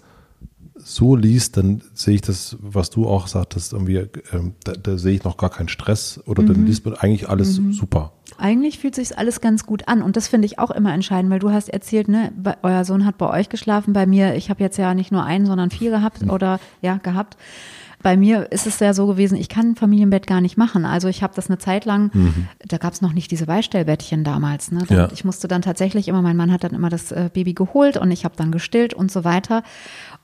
so 0.81 1.15
liest, 1.15 1.57
dann 1.57 1.81
sehe 1.93 2.15
ich 2.15 2.21
das, 2.21 2.57
was 2.59 2.89
du 2.89 3.07
auch 3.07 3.27
sagtest, 3.27 3.73
irgendwie, 3.73 4.07
ähm, 4.31 4.53
da, 4.63 4.73
da, 4.73 4.97
sehe 4.97 5.13
ich 5.13 5.23
noch 5.23 5.37
gar 5.37 5.49
keinen 5.49 5.69
Stress 5.69 6.19
oder 6.25 6.41
mhm. 6.41 6.47
dann 6.47 6.65
liest 6.65 6.85
man 6.85 6.95
eigentlich 6.95 7.29
alles 7.29 7.59
mhm. 7.59 7.73
super. 7.73 8.13
Eigentlich 8.37 8.79
fühlt 8.79 8.95
sich 8.95 9.17
alles 9.17 9.41
ganz 9.41 9.65
gut 9.65 9.87
an 9.87 10.01
und 10.01 10.15
das 10.15 10.27
finde 10.27 10.45
ich 10.45 10.57
auch 10.57 10.71
immer 10.71 10.93
entscheidend, 10.93 11.31
weil 11.31 11.39
du 11.39 11.51
hast 11.51 11.69
erzählt, 11.69 12.07
ne, 12.07 12.31
bei, 12.35 12.55
euer 12.63 12.85
Sohn 12.85 13.05
hat 13.05 13.17
bei 13.17 13.29
euch 13.29 13.49
geschlafen, 13.49 13.93
bei 13.93 14.05
mir, 14.05 14.35
ich 14.35 14.49
habe 14.49 14.63
jetzt 14.63 14.77
ja 14.77 14.93
nicht 14.93 15.11
nur 15.11 15.23
einen, 15.23 15.45
sondern 15.45 15.69
vier 15.69 15.91
gehabt 15.91 16.23
mhm. 16.23 16.29
oder 16.29 16.59
ja 16.81 16.97
gehabt. 16.97 17.37
Bei 18.01 18.15
mir 18.15 18.51
ist 18.51 18.65
es 18.65 18.79
ja 18.79 18.93
so 18.93 19.07
gewesen, 19.07 19.37
ich 19.37 19.49
kann 19.49 19.71
ein 19.71 19.75
Familienbett 19.75 20.25
gar 20.25 20.39
nicht 20.39 20.57
machen. 20.57 20.85
Also 20.85 21.07
ich 21.07 21.21
habe 21.21 21.33
das 21.35 21.49
eine 21.49 21.57
Zeit 21.57 21.85
lang, 21.85 22.11
mhm. 22.13 22.47
da 22.65 22.77
gab 22.77 22.93
es 22.93 23.01
noch 23.01 23.13
nicht 23.13 23.29
diese 23.31 23.45
Beistellbettchen 23.45 24.23
damals. 24.23 24.71
Ne? 24.71 24.85
Ja. 24.89 25.09
Ich 25.11 25.25
musste 25.25 25.47
dann 25.47 25.61
tatsächlich 25.61 26.07
immer, 26.07 26.21
mein 26.21 26.37
Mann 26.37 26.51
hat 26.51 26.63
dann 26.63 26.73
immer 26.73 26.89
das 26.89 27.11
äh, 27.11 27.29
Baby 27.33 27.53
geholt 27.53 27.97
und 27.97 28.11
ich 28.11 28.23
habe 28.23 28.35
dann 28.37 28.51
gestillt 28.51 28.93
und 28.93 29.11
so 29.11 29.23
weiter. 29.23 29.63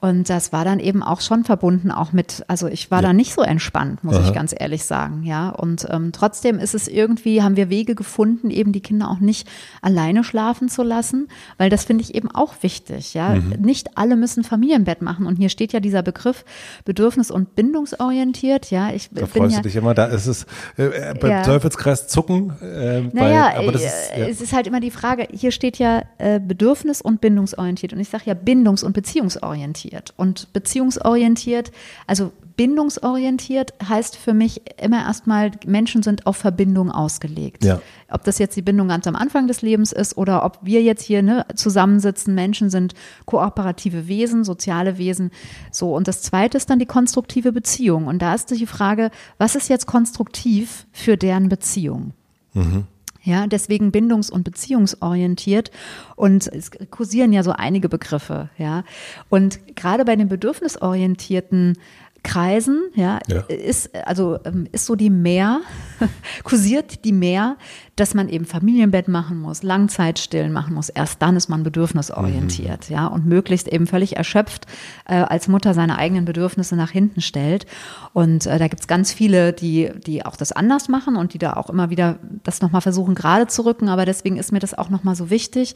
Und 0.02 0.30
das 0.30 0.52
war 0.52 0.66
dann 0.66 0.80
eben 0.80 1.02
auch 1.02 1.22
schon 1.22 1.46
verbunden, 1.46 1.90
auch 1.90 2.12
mit, 2.12 2.44
also 2.48 2.68
ich 2.68 2.92
war 2.92 3.02
ja. 3.02 3.08
da 3.08 3.14
nicht 3.14 3.34
so 3.34 3.42
entspannt, 3.42 4.04
muss 4.04 4.18
Aha. 4.18 4.28
ich 4.28 4.34
ganz 4.34 4.54
ehrlich 4.56 4.84
sagen, 4.84 5.24
ja. 5.24 5.50
Und 5.50 5.88
ähm, 5.90 6.12
trotzdem 6.12 6.60
ist 6.60 6.76
es 6.76 6.88
irgendwie, 6.88 7.42
haben 7.42 7.56
wir 7.56 7.70
Wege 7.70 7.96
gefunden, 7.96 8.52
eben 8.52 8.72
die 8.72 8.82
Kinder 8.82 9.10
auch 9.10 9.20
nicht 9.20 9.48
alleine 9.82 10.24
schlafen 10.24 10.68
zu 10.70 10.84
lassen, 10.84 11.30
weil 11.58 11.70
das 11.70 11.86
finde 11.86 12.04
ich 12.04 12.14
eben 12.14 12.30
auch 12.30 12.56
wichtig, 12.62 13.14
ja. 13.14 13.36
Mhm. 13.36 13.62
Nicht 13.62 13.98
alle 13.98 14.16
müssen 14.16 14.44
Familienbett 14.44 15.02
machen. 15.02 15.26
Und 15.26 15.38
hier 15.38 15.50
steht 15.50 15.72
ja 15.72 15.80
dieser 15.80 16.04
Begriff 16.04 16.44
bedürfnis- 16.86 17.32
und 17.32 17.56
bindungsorientiert, 17.56 18.70
ja. 18.72 18.92
Ich 18.92 19.10
da 19.12 19.26
freust 19.26 19.56
ja, 19.56 19.62
du 19.62 19.70
dich 19.70 19.78
immer, 19.78 19.94
da 19.94 20.06
ist 20.06 20.28
es 20.28 20.44
äh, 20.78 21.16
beim 21.20 21.32
ja. 21.32 21.42
Teufelskreis 21.44 22.08
zucken. 22.10 22.54
Äh, 22.62 23.02
naja, 23.14 23.54
bei, 23.54 23.58
aber 23.58 23.72
das 23.72 23.84
ist, 23.84 24.12
ja. 24.16 24.28
es 24.28 24.42
ist 24.42 24.54
halt 24.54 24.68
immer 24.68 24.82
die 24.82 24.92
Frage, 24.92 25.28
hier 25.32 25.52
steht 25.52 25.80
ja 25.80 26.04
äh, 26.18 26.40
bedürfnis- 26.40 27.02
und 27.02 27.22
bindungsorientiert. 27.22 27.94
Und 27.94 28.02
ich 28.02 28.10
sage 28.10 28.26
ja 28.26 28.34
bindungs- 28.34 28.84
und 28.84 28.94
beziehungsorientiert 28.94 29.85
beziehungsorientiert. 29.89 30.13
Und 30.17 30.54
beziehungsorientiert, 30.54 31.71
also 32.08 32.32
bindungsorientiert 32.58 33.74
heißt 33.88 34.15
für 34.15 34.34
mich 34.34 34.62
immer 34.82 35.06
erstmal, 35.06 35.52
Menschen 35.65 36.04
sind 36.04 36.26
auf 36.26 36.38
Verbindung 36.38 36.91
ausgelegt. 36.91 37.65
Ja. 37.65 37.82
Ob 38.10 38.24
das 38.24 38.39
jetzt 38.39 38.56
die 38.56 38.62
Bindung 38.62 38.88
ganz 38.88 39.08
am 39.08 39.15
Anfang 39.15 39.48
des 39.48 39.62
Lebens 39.62 39.91
ist 39.91 40.17
oder 40.17 40.45
ob 40.45 40.60
wir 40.62 40.82
jetzt 40.82 41.04
hier 41.04 41.21
ne, 41.21 41.45
zusammensitzen, 41.56 42.34
Menschen 42.34 42.69
sind 42.69 42.93
kooperative 43.26 44.08
Wesen, 44.08 44.43
soziale 44.43 44.98
Wesen. 44.98 45.32
So, 45.71 45.93
und 45.95 46.08
das 46.08 46.21
zweite 46.21 46.58
ist 46.58 46.69
dann 46.69 46.80
die 46.80 46.86
konstruktive 46.86 47.52
Beziehung. 47.52 48.08
Und 48.08 48.21
da 48.21 48.34
ist 48.34 48.52
die 48.52 48.65
Frage, 48.65 49.12
was 49.38 49.56
ist 49.56 49.69
jetzt 49.69 49.86
konstruktiv 49.86 50.86
für 50.91 51.17
deren 51.17 51.50
Beziehung? 51.50 52.13
Mhm. 52.54 52.86
Ja, 53.26 53.48
deswegen 53.48 53.92
bindungs- 53.92 54.30
und 54.30 54.44
beziehungsorientiert. 54.44 55.72
Und 56.16 56.48
es 56.48 56.70
kursieren 56.92 57.34
ja 57.34 57.42
so 57.42 57.52
einige 57.52 57.90
Begriffe, 57.90 58.50
ja. 58.58 58.84
Und 59.30 59.76
gerade 59.76 60.06
bei 60.06 60.16
den 60.16 60.30
bedürfnisorientierten 60.30 61.78
Kreisen, 62.26 62.90
ja, 62.96 63.20
ja, 63.28 63.42
ist 63.42 63.96
also 64.06 64.40
ähm, 64.46 64.68
ist 64.72 64.88
so 64.88 64.96
die 64.96 65.12
Mehr, 65.12 65.62
kursiert 66.44 67.06
die 67.06 67.12
Mehr, 67.12 67.56
dass 67.96 68.14
man 68.14 68.30
eben 68.30 68.46
Familienbett 68.46 69.08
machen 69.08 69.40
muss, 69.40 69.62
Langzeitstillen 69.62 70.52
machen 70.52 70.74
muss. 70.74 70.90
Erst 70.90 71.22
dann 71.22 71.36
ist 71.36 71.50
man 71.50 71.64
bedürfnisorientiert, 71.64 72.90
mhm. 72.90 72.96
ja, 72.96 73.08
und 73.08 73.26
möglichst 73.26 73.68
eben 73.68 73.86
völlig 73.86 74.18
erschöpft 74.18 74.66
äh, 75.06 75.16
als 75.16 75.48
Mutter 75.48 75.74
seine 75.74 75.98
eigenen 75.98 76.26
Bedürfnisse 76.26 76.76
nach 76.76 76.90
hinten 76.90 77.22
stellt. 77.22 77.68
Und 78.14 78.48
äh, 78.48 78.58
da 78.58 78.68
gibt's 78.68 78.88
ganz 78.88 79.14
viele, 79.14 79.54
die 79.54 79.92
die 80.06 80.26
auch 80.26 80.36
das 80.36 80.52
anders 80.52 80.90
machen 80.90 81.16
und 81.16 81.34
die 81.34 81.38
da 81.38 81.54
auch 81.54 81.70
immer 81.70 81.92
wieder 81.92 82.18
das 82.44 82.62
nochmal 82.62 82.82
versuchen 82.82 83.14
gerade 83.14 83.48
zu 83.48 83.66
rücken. 83.66 83.88
Aber 83.88 84.06
deswegen 84.06 84.38
ist 84.38 84.52
mir 84.52 84.60
das 84.60 84.74
auch 84.74 84.90
nochmal 84.90 85.16
so 85.16 85.30
wichtig, 85.30 85.76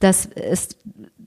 dass 0.00 0.26
es 0.26 0.76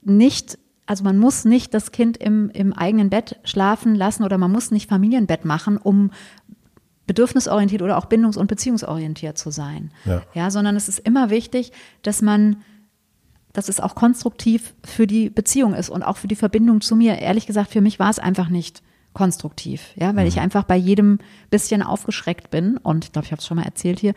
nicht 0.04 0.58
also 0.88 1.04
man 1.04 1.18
muss 1.18 1.44
nicht 1.44 1.74
das 1.74 1.92
Kind 1.92 2.16
im, 2.16 2.48
im 2.50 2.72
eigenen 2.72 3.10
Bett 3.10 3.38
schlafen 3.44 3.94
lassen 3.94 4.24
oder 4.24 4.38
man 4.38 4.50
muss 4.50 4.70
nicht 4.70 4.88
Familienbett 4.88 5.44
machen, 5.44 5.76
um 5.76 6.10
bedürfnisorientiert 7.06 7.82
oder 7.82 7.98
auch 7.98 8.06
bindungs- 8.06 8.38
und 8.38 8.46
beziehungsorientiert 8.46 9.36
zu 9.36 9.50
sein. 9.50 9.90
Ja. 10.06 10.22
ja, 10.32 10.50
sondern 10.50 10.76
es 10.76 10.88
ist 10.88 11.00
immer 11.00 11.28
wichtig, 11.28 11.72
dass 12.02 12.22
man 12.22 12.62
dass 13.52 13.68
es 13.68 13.80
auch 13.80 13.94
konstruktiv 13.94 14.74
für 14.84 15.06
die 15.06 15.30
Beziehung 15.30 15.74
ist 15.74 15.88
und 15.88 16.02
auch 16.02 16.16
für 16.16 16.28
die 16.28 16.36
Verbindung 16.36 16.80
zu 16.80 16.94
mir. 16.94 17.18
Ehrlich 17.18 17.46
gesagt, 17.46 17.70
für 17.70 17.80
mich 17.80 17.98
war 17.98 18.10
es 18.10 18.18
einfach 18.18 18.50
nicht 18.50 18.82
konstruktiv, 19.18 19.90
ja, 19.96 20.14
weil 20.14 20.28
ich 20.28 20.36
Mhm. 20.36 20.42
einfach 20.42 20.62
bei 20.62 20.76
jedem 20.76 21.18
bisschen 21.50 21.82
aufgeschreckt 21.82 22.50
bin 22.50 22.76
und 22.76 23.04
ich 23.04 23.12
glaube, 23.12 23.26
ich 23.26 23.32
habe 23.32 23.40
es 23.40 23.46
schon 23.46 23.56
mal 23.56 23.64
erzählt 23.64 23.98
hier. 23.98 24.14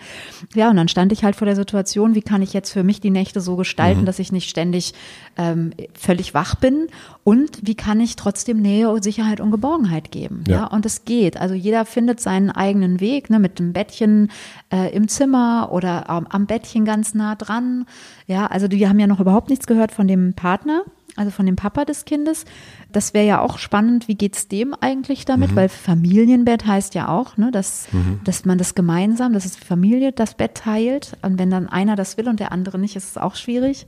Ja, 0.54 0.70
und 0.70 0.76
dann 0.76 0.88
stand 0.88 1.12
ich 1.12 1.24
halt 1.24 1.36
vor 1.36 1.46
der 1.48 1.56
Situation, 1.56 2.14
wie 2.14 2.22
kann 2.22 2.42
ich 2.44 2.54
jetzt 2.54 2.72
für 2.72 2.84
mich 2.84 3.02
die 3.02 3.10
Nächte 3.10 3.42
so 3.42 3.54
Mhm. 3.54 3.58
gestalten, 3.58 4.06
dass 4.06 4.20
ich 4.20 4.32
nicht 4.32 4.48
ständig 4.50 4.94
ähm, 5.38 5.72
völlig 5.98 6.34
wach 6.36 6.54
bin 6.56 6.88
und 7.24 7.60
wie 7.64 7.74
kann 7.76 8.00
ich 8.00 8.16
trotzdem 8.16 8.62
Nähe, 8.62 8.96
Sicherheit 9.02 9.40
und 9.42 9.50
Geborgenheit 9.52 10.12
geben, 10.12 10.44
ja, 10.48 10.56
Ja. 10.56 10.66
und 10.68 10.86
es 10.86 11.04
geht. 11.06 11.36
Also 11.38 11.56
jeder 11.56 11.86
findet 11.86 12.20
seinen 12.20 12.52
eigenen 12.52 13.00
Weg, 13.00 13.30
ne, 13.32 13.40
mit 13.40 13.58
dem 13.58 13.74
Bettchen 13.74 14.30
äh, 14.72 14.94
im 14.96 15.08
Zimmer 15.08 15.70
oder 15.72 16.06
ähm, 16.10 16.28
am 16.30 16.46
Bettchen 16.46 16.86
ganz 16.86 17.14
nah 17.16 17.36
dran, 17.36 17.86
ja, 18.28 18.46
also 18.48 18.70
wir 18.70 18.88
haben 18.88 19.00
ja 19.00 19.08
noch 19.08 19.20
überhaupt 19.20 19.50
nichts 19.50 19.66
gehört 19.68 19.92
von 19.92 20.08
dem 20.08 20.34
Partner. 20.34 20.84
Also 21.18 21.32
von 21.32 21.46
dem 21.46 21.56
Papa 21.56 21.86
des 21.86 22.06
Kindes. 22.06 22.46
Das 22.92 23.14
wäre 23.14 23.26
ja 23.26 23.42
auch 23.42 23.58
spannend, 23.58 24.08
wie 24.08 24.16
geht's 24.16 24.48
dem 24.48 24.74
eigentlich 24.74 25.26
damit? 25.26 25.50
Weil 25.56 25.70
Familienbett 25.70 26.66
heißt 26.66 26.96
ja 26.96 27.10
auch, 27.10 27.38
ne, 27.38 27.52
dass, 27.52 27.88
dass 28.24 28.46
man 28.46 28.58
das 28.58 28.76
gemeinsam, 28.76 29.34
dass 29.34 29.46
es 29.46 29.58
die 29.58 29.66
Familie 29.66 30.12
das 30.12 30.36
Bett 30.36 30.56
teilt. 30.56 31.18
Und 31.22 31.38
wenn 31.38 31.50
dann 31.50 31.68
einer 31.68 31.96
das 31.96 32.18
will 32.18 32.28
und 32.28 32.40
der 32.40 32.52
andere 32.52 32.80
nicht, 32.80 32.96
ist 32.96 33.10
es 33.12 33.18
auch 33.18 33.36
schwierig. 33.36 33.88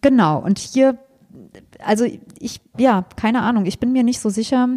Genau. 0.00 0.38
Und 0.38 0.58
hier, 0.58 0.98
also 1.84 2.04
ich, 2.38 2.60
ja, 2.78 3.04
keine 3.16 3.42
Ahnung, 3.42 3.66
ich 3.66 3.78
bin 3.78 3.92
mir 3.92 4.02
nicht 4.02 4.20
so 4.20 4.28
sicher, 4.28 4.68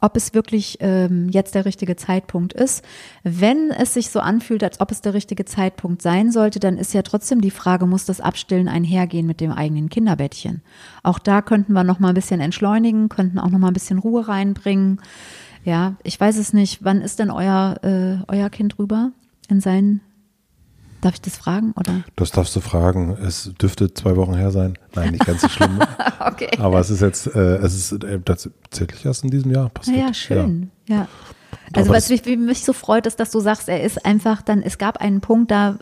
ob 0.00 0.16
es 0.16 0.34
wirklich 0.34 0.78
ähm, 0.80 1.28
jetzt 1.30 1.54
der 1.54 1.64
richtige 1.64 1.96
Zeitpunkt 1.96 2.52
ist. 2.52 2.84
Wenn 3.22 3.70
es 3.70 3.94
sich 3.94 4.10
so 4.10 4.20
anfühlt, 4.20 4.62
als 4.62 4.80
ob 4.80 4.90
es 4.90 5.00
der 5.00 5.14
richtige 5.14 5.44
Zeitpunkt 5.44 6.02
sein 6.02 6.30
sollte, 6.30 6.60
dann 6.60 6.78
ist 6.78 6.94
ja 6.94 7.02
trotzdem 7.02 7.40
die 7.40 7.50
Frage, 7.50 7.86
muss 7.86 8.04
das 8.04 8.20
Abstillen 8.20 8.68
einhergehen 8.68 9.26
mit 9.26 9.40
dem 9.40 9.52
eigenen 9.52 9.88
Kinderbettchen? 9.88 10.62
Auch 11.02 11.18
da 11.18 11.42
könnten 11.42 11.72
wir 11.72 11.84
noch 11.84 11.98
mal 11.98 12.08
ein 12.08 12.14
bisschen 12.14 12.40
entschleunigen, 12.40 13.08
könnten 13.08 13.38
auch 13.38 13.50
noch 13.50 13.58
mal 13.58 13.68
ein 13.68 13.74
bisschen 13.74 13.98
Ruhe 13.98 14.28
reinbringen. 14.28 15.00
Ja, 15.64 15.96
ich 16.02 16.20
weiß 16.20 16.36
es 16.36 16.52
nicht. 16.52 16.84
Wann 16.84 17.00
ist 17.00 17.18
denn 17.18 17.30
euer 17.30 17.76
äh, 17.82 18.18
euer 18.28 18.50
Kind 18.50 18.78
rüber 18.78 19.12
in 19.48 19.60
seinen? 19.60 20.00
Darf 21.06 21.14
ich 21.14 21.20
das 21.20 21.36
fragen 21.36 21.72
oder? 21.76 22.02
Das 22.16 22.32
darfst 22.32 22.56
du 22.56 22.60
fragen. 22.60 23.16
Es 23.22 23.52
dürfte 23.60 23.94
zwei 23.94 24.16
Wochen 24.16 24.34
her 24.34 24.50
sein. 24.50 24.76
Nein, 24.96 25.12
nicht 25.12 25.24
ganz 25.24 25.42
so 25.42 25.48
schlimm. 25.48 25.78
Okay. 26.18 26.50
Aber 26.58 26.80
es 26.80 26.90
ist 26.90 27.00
jetzt, 27.02 27.28
äh, 27.28 27.58
es 27.58 27.72
ist 27.92 28.04
äh, 28.04 28.18
tatsächlich 28.20 29.06
erst 29.06 29.22
in 29.22 29.30
diesem 29.30 29.52
Jahr 29.52 29.68
passiert. 29.68 29.96
Ja, 29.96 30.12
schön. 30.12 30.72
Ja. 30.88 31.06
Also 31.72 31.88
Aber 31.88 31.98
was 31.98 32.10
mich, 32.10 32.26
mich 32.26 32.64
so 32.64 32.72
freut, 32.72 33.06
ist, 33.06 33.20
dass 33.20 33.30
du 33.30 33.38
sagst, 33.38 33.68
er 33.68 33.82
ist 33.84 34.04
einfach 34.04 34.42
dann, 34.42 34.60
es 34.60 34.76
gab 34.76 34.98
einen 34.98 35.20
Punkt, 35.20 35.52
da 35.52 35.78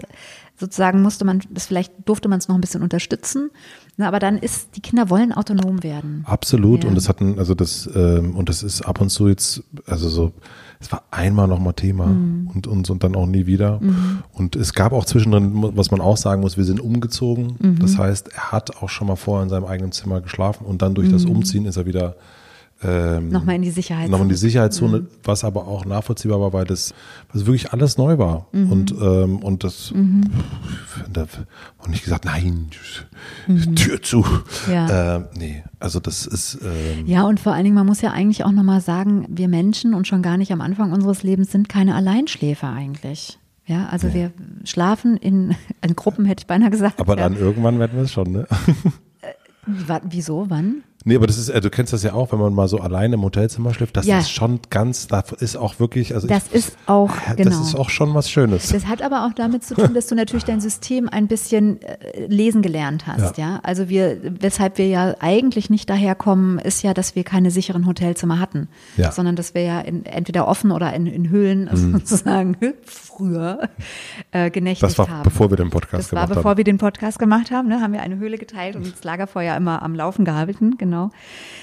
sozusagen 0.56 1.02
musste 1.02 1.24
man, 1.24 1.40
das 1.50 1.66
vielleicht 1.66 1.92
durfte 2.04 2.28
man 2.28 2.38
es 2.38 2.48
noch 2.48 2.54
ein 2.54 2.60
bisschen 2.60 2.82
unterstützen, 2.82 3.50
ne, 3.96 4.06
aber 4.06 4.18
dann 4.18 4.38
ist, 4.38 4.76
die 4.76 4.80
Kinder 4.80 5.10
wollen 5.10 5.32
autonom 5.32 5.82
werden. 5.82 6.24
Absolut. 6.26 6.84
Ja. 6.84 6.90
Und 6.90 6.94
das 6.94 7.08
hatten, 7.08 7.38
also 7.38 7.54
das, 7.54 7.88
ähm, 7.94 8.36
und 8.36 8.48
das 8.48 8.62
ist 8.62 8.82
ab 8.82 9.00
und 9.00 9.08
zu 9.08 9.28
jetzt, 9.28 9.64
also 9.86 10.08
so, 10.08 10.32
es 10.84 10.92
war 10.92 11.02
einmal 11.10 11.48
nochmal 11.48 11.72
Thema 11.72 12.06
Mhm. 12.06 12.50
und, 12.54 12.66
und, 12.66 12.90
und 12.90 13.02
dann 13.02 13.16
auch 13.16 13.24
nie 13.26 13.46
wieder. 13.46 13.80
Und 14.34 14.54
es 14.54 14.74
gab 14.74 14.92
auch 14.92 15.06
zwischendrin, 15.06 15.50
was 15.76 15.90
man 15.90 16.02
auch 16.02 16.18
sagen 16.18 16.42
muss, 16.42 16.58
wir 16.58 16.64
sind 16.64 16.78
umgezogen. 16.78 17.56
Mhm. 17.58 17.78
Das 17.78 17.96
heißt, 17.96 18.28
er 18.34 18.52
hat 18.52 18.76
auch 18.82 18.90
schon 18.90 19.06
mal 19.08 19.16
vorher 19.16 19.44
in 19.44 19.48
seinem 19.48 19.64
eigenen 19.64 19.92
Zimmer 19.92 20.20
geschlafen 20.20 20.66
und 20.66 20.82
dann 20.82 20.94
durch 20.94 21.08
Mhm. 21.08 21.12
das 21.12 21.24
Umziehen 21.24 21.64
ist 21.64 21.78
er 21.78 21.86
wieder 21.86 22.16
ähm, 22.84 23.30
Nochmal 23.30 23.56
in 23.56 23.62
die 23.62 23.70
Sicherheit. 23.70 24.10
noch 24.10 24.20
in 24.20 24.28
die 24.28 24.34
Sicherheitszone, 24.34 25.00
Mhm. 25.00 25.06
was 25.24 25.42
aber 25.44 25.66
auch 25.66 25.84
nachvollziehbar 25.84 26.40
war, 26.40 26.52
weil 26.52 26.64
das 26.64 26.92
was 27.32 27.46
wirklich 27.46 27.72
alles 27.72 27.96
neu 27.98 28.18
war. 28.18 28.46
Mhm. 28.52 28.72
Und, 28.72 28.92
ähm, 29.00 29.36
und 29.38 29.64
das 29.64 29.92
da 31.12 31.26
wurde 31.78 31.90
nicht 31.90 32.04
gesagt, 32.04 32.24
nein, 32.24 32.68
Tür 33.76 34.02
zu. 34.02 34.18
Mhm. 34.18 34.72
Ja. 34.72 35.16
Ähm, 35.16 35.24
nee, 35.36 35.64
also 35.80 36.00
das 36.00 36.26
ist 36.26 36.58
ähm, 36.62 37.06
Ja, 37.06 37.24
und 37.24 37.40
vor 37.40 37.52
allen 37.52 37.64
Dingen, 37.64 37.76
man 37.76 37.86
muss 37.86 38.00
ja 38.00 38.10
eigentlich 38.12 38.44
auch 38.44 38.52
nochmal 38.52 38.80
sagen, 38.80 39.26
wir 39.28 39.48
Menschen 39.48 39.94
und 39.94 40.06
schon 40.06 40.22
gar 40.22 40.36
nicht 40.36 40.52
am 40.52 40.60
Anfang 40.60 40.92
unseres 40.92 41.22
Lebens 41.22 41.50
sind 41.52 41.68
keine 41.68 41.94
Alleinschläfer 41.94 42.68
eigentlich. 42.70 43.38
Ja, 43.66 43.86
also 43.90 44.12
wir 44.12 44.30
schlafen 44.64 45.16
in, 45.16 45.54
in 45.80 45.96
Gruppen, 45.96 46.26
hätte 46.26 46.42
ich 46.42 46.46
beinahe 46.46 46.68
gesagt. 46.70 47.00
aber 47.00 47.16
ja. 47.16 47.22
dann 47.22 47.38
irgendwann 47.38 47.78
werden 47.78 47.92
wir 47.96 48.02
es 48.02 48.12
schon, 48.12 48.30
ne? 48.30 48.46
Wa- 49.66 50.02
Wieso, 50.04 50.50
wann? 50.50 50.82
Nee, 51.06 51.16
aber 51.16 51.26
das 51.26 51.36
ist, 51.36 51.50
äh, 51.50 51.60
du 51.60 51.68
kennst 51.68 51.92
das 51.92 52.02
ja 52.02 52.14
auch, 52.14 52.32
wenn 52.32 52.38
man 52.38 52.54
mal 52.54 52.66
so 52.66 52.78
alleine 52.78 53.14
im 53.16 53.22
Hotelzimmer 53.22 53.74
schläft, 53.74 53.94
das 53.96 54.06
Ja. 54.06 54.18
ist 54.20 54.30
schon 54.30 54.60
ganz, 54.70 55.06
das 55.06 55.32
ist 55.32 55.56
auch 55.56 55.78
wirklich, 55.78 56.14
also 56.14 56.26
Das 56.26 56.44
ich, 56.48 56.54
ist 56.54 56.76
auch, 56.86 57.10
ja, 57.28 57.34
genau. 57.34 57.50
das 57.50 57.60
ist 57.68 57.74
auch 57.74 57.90
schon 57.90 58.14
was 58.14 58.30
Schönes. 58.30 58.68
Das 58.68 58.86
hat 58.86 59.02
aber 59.02 59.26
auch 59.26 59.34
damit 59.34 59.64
zu 59.64 59.74
tun, 59.74 59.92
dass 59.92 60.06
du 60.06 60.14
natürlich 60.14 60.44
dein 60.44 60.60
System 60.62 61.08
ein 61.10 61.26
bisschen 61.28 61.82
äh, 61.82 62.26
lesen 62.26 62.62
gelernt 62.62 63.06
hast, 63.06 63.36
ja. 63.36 63.60
Also 63.62 63.90
wir, 63.90 64.16
weshalb 64.40 64.78
wir 64.78 64.88
ja 64.88 65.14
eigentlich 65.20 65.68
nicht 65.68 65.90
daherkommen, 65.90 66.58
ist 66.58 66.82
ja, 66.82 66.94
dass 66.94 67.14
wir 67.14 67.22
keine 67.24 67.50
sicheren 67.50 67.86
Hotelzimmer 67.86 68.40
hatten, 68.40 68.68
Ja. 68.96 69.12
sondern 69.12 69.36
dass 69.36 69.52
wir 69.54 69.62
ja 69.62 69.80
in, 69.80 70.06
entweder 70.06 70.48
offen 70.48 70.70
oder 70.70 70.94
in, 70.94 71.06
in 71.06 71.28
Höhlen 71.28 71.68
sozusagen 71.92 72.56
früher 73.16 73.68
äh, 74.32 74.50
genächtigt 74.50 74.82
Mhm. 74.82 74.86
Das 74.86 74.98
war 74.98 75.08
haben. 75.08 75.22
bevor 75.22 75.50
wir 75.50 75.56
den 75.56 75.70
Podcast 75.70 76.04
Das 76.04 76.12
war 76.12 76.22
gemacht 76.26 76.36
bevor 76.36 76.50
haben. 76.52 76.56
wir 76.58 76.64
den 76.64 76.78
Podcast 76.78 77.18
gemacht 77.18 77.50
haben, 77.50 77.68
ne, 77.68 77.80
haben 77.80 77.92
wir 77.92 78.02
eine 78.02 78.16
Höhle 78.18 78.38
geteilt 78.38 78.76
und 78.76 78.90
das 78.92 79.04
Lagerfeuer 79.04 79.56
immer 79.56 79.82
am 79.82 79.94
Laufen 79.94 80.24
gehalten, 80.24 80.76
genau. 80.78 81.10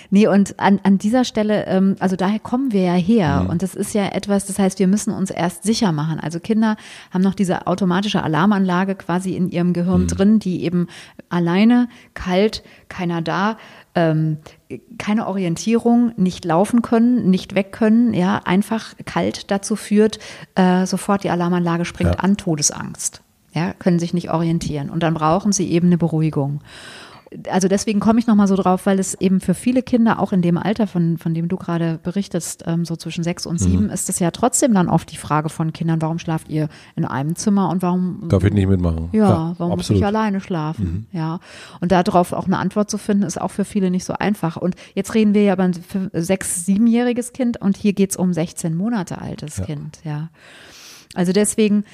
Nee, 0.09 0.27
und 0.27 0.59
an, 0.59 0.79
an 0.83 0.97
dieser 0.97 1.23
Stelle, 1.23 1.65
ähm, 1.67 1.95
also 1.99 2.15
daher 2.15 2.39
kommen 2.39 2.71
wir 2.73 2.81
ja 2.83 2.93
her 2.93 3.41
Mhm. 3.43 3.49
und 3.49 3.63
das 3.63 3.75
ist 3.75 3.93
ja 3.93 4.07
etwas, 4.07 4.45
das 4.45 4.59
heißt, 4.59 4.79
wir 4.79 4.87
müssen 4.87 5.13
uns 5.13 5.29
erst 5.31 5.63
sicher 5.63 5.91
machen. 5.91 6.19
Also 6.19 6.39
Kinder 6.39 6.75
haben 7.11 7.21
noch 7.21 7.33
diese 7.35 7.67
automatische 7.67 8.21
Alarmanlage 8.23 8.95
quasi 8.95 9.35
in 9.35 9.49
ihrem 9.49 9.67
Mhm. 9.69 9.73
Gehirn 9.73 10.07
drin, 10.07 10.39
die 10.39 10.63
eben 10.63 10.87
alleine, 11.29 11.87
kalt, 12.13 12.63
keiner 12.89 13.21
da, 13.21 13.57
ähm, 13.95 14.37
keine 14.97 15.27
Orientierung, 15.27 16.13
nicht 16.17 16.45
laufen 16.45 16.81
können, 16.81 17.29
nicht 17.29 17.55
weg 17.55 17.71
können, 17.71 18.13
ja, 18.13 18.41
einfach 18.45 18.93
kalt 19.05 19.51
dazu 19.51 19.75
führt, 19.75 20.19
äh, 20.55 20.85
sofort 20.85 21.23
die 21.23 21.29
Alarmanlage 21.29 21.85
springt 21.85 22.15
Ja. 22.15 22.19
an, 22.21 22.37
Todesangst. 22.37 23.21
Ja, 23.53 23.73
können 23.73 23.99
sich 23.99 24.13
nicht 24.13 24.31
orientieren. 24.31 24.89
Und 24.89 25.03
dann 25.03 25.13
brauchen 25.13 25.51
sie 25.51 25.69
eben 25.71 25.87
eine 25.87 25.97
Beruhigung. 25.97 26.61
Also 27.49 27.69
deswegen 27.69 28.01
komme 28.01 28.19
ich 28.19 28.27
nochmal 28.27 28.47
so 28.47 28.57
drauf, 28.57 28.85
weil 28.85 28.99
es 28.99 29.13
eben 29.13 29.39
für 29.39 29.53
viele 29.53 29.83
Kinder, 29.83 30.19
auch 30.19 30.33
in 30.33 30.41
dem 30.41 30.57
Alter, 30.57 30.85
von, 30.85 31.17
von 31.17 31.33
dem 31.33 31.47
du 31.47 31.55
gerade 31.55 31.97
berichtest, 32.03 32.63
ähm, 32.67 32.83
so 32.83 32.97
zwischen 32.97 33.23
sechs 33.23 33.45
und 33.45 33.57
sieben, 33.57 33.89
ist 33.89 34.09
es 34.09 34.19
ja 34.19 34.31
trotzdem 34.31 34.73
dann 34.73 34.89
oft 34.89 35.09
die 35.11 35.17
Frage 35.17 35.47
von 35.47 35.71
Kindern, 35.71 36.01
warum 36.01 36.19
schlaft 36.19 36.49
ihr 36.49 36.67
in 36.97 37.05
einem 37.05 37.37
Zimmer 37.37 37.69
und 37.69 37.81
warum 37.81 38.27
Darf 38.27 38.43
ich 38.43 38.51
nicht 38.51 38.67
mitmachen? 38.67 39.09
ja, 39.13 39.53
warum 39.57 39.71
muss 39.71 39.85
absolut. 39.85 40.01
ich 40.01 40.05
alleine 40.05 40.41
schlafen? 40.41 41.07
Ja. 41.13 41.39
Und 41.79 41.93
darauf 41.93 42.33
auch 42.33 42.47
eine 42.47 42.57
Antwort 42.57 42.89
zu 42.89 42.97
finden, 42.97 43.23
ist 43.23 43.39
auch 43.39 43.51
für 43.51 43.65
viele 43.65 43.91
nicht 43.91 44.03
so 44.03 44.13
einfach. 44.13 44.57
Und 44.57 44.75
jetzt 44.93 45.13
reden 45.13 45.33
wir 45.33 45.43
ja 45.43 45.53
über 45.53 45.63
ein 45.63 45.75
sechs-, 46.13 46.65
siebenjähriges 46.65 47.31
Kind 47.31 47.61
und 47.61 47.77
hier 47.77 47.93
geht's 47.93 48.17
um 48.17 48.33
16 48.33 48.75
Monate 48.75 49.21
altes 49.21 49.61
Kind, 49.61 49.99
ja. 50.03 50.29
Also 51.13 51.31
deswegen, 51.31 51.85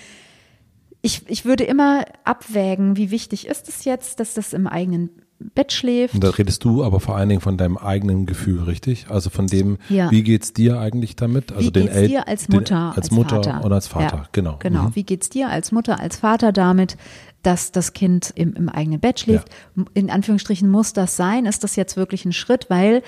ich, 1.02 1.24
ich 1.28 1.46
würde 1.46 1.64
immer 1.64 2.06
abwägen, 2.24 2.98
wie 2.98 3.12
wichtig 3.12 3.48
ist 3.48 3.70
es 3.70 3.86
jetzt, 3.86 4.20
dass 4.20 4.34
das 4.34 4.54
im 4.54 4.68
eigenen 4.68 5.10
Bett 5.40 5.72
schläft. 5.72 6.16
Und 6.16 6.24
da 6.24 6.30
redest 6.32 6.64
du 6.64 6.84
aber 6.84 7.00
vor 7.00 7.16
allen 7.16 7.30
Dingen 7.30 7.42
von 7.42 7.58
deinem 7.58 7.78
eigenen 7.78 8.26
Gefühl, 8.26 8.64
richtig? 8.64 9.06
Also 9.10 9.30
von 9.30 9.46
dem, 9.48 9.78
Ja. 9.90 10.10
wie 10.10 10.24
geht's 10.24 10.52
dir 10.54 10.80
eigentlich 10.80 11.16
damit? 11.16 11.52
Also 11.52 11.68
Wie 11.68 11.72
den 11.72 11.84
geht's 11.84 11.96
El- 11.96 12.08
dir 12.08 12.28
als 12.28 12.48
den- 12.48 12.56
Mutter, 12.56 12.78
als, 12.90 12.98
als 12.98 13.12
Mutter 13.12 13.36
Vater? 13.44 13.66
oder 13.66 13.76
als 13.76 13.88
Vater, 13.88 14.18
Ja, 14.18 14.26
genau. 14.32 14.56
Genau. 14.60 14.84
Mhm. 14.86 14.96
Wie 14.96 15.04
geht's 15.04 15.30
dir 15.30 15.50
als 15.50 15.72
Mutter, 15.72 16.00
als 16.00 16.18
Vater 16.18 16.52
damit, 16.52 16.98
dass 17.44 17.72
das 17.72 17.94
Kind 17.94 18.32
im, 18.36 18.54
im 18.56 18.68
eigenen 18.68 19.00
Bett 19.00 19.20
schläft? 19.20 19.50
In 19.94 20.10
Anführungsstrichen 20.10 20.70
muss 20.70 20.94
das 20.94 21.16
sein? 21.16 21.46
Ist 21.46 21.64
das 21.64 21.76
jetzt 21.76 21.96
wirklich 21.98 22.26
ein 22.26 22.34
Schritt? 22.34 22.66
Weil 22.70 23.04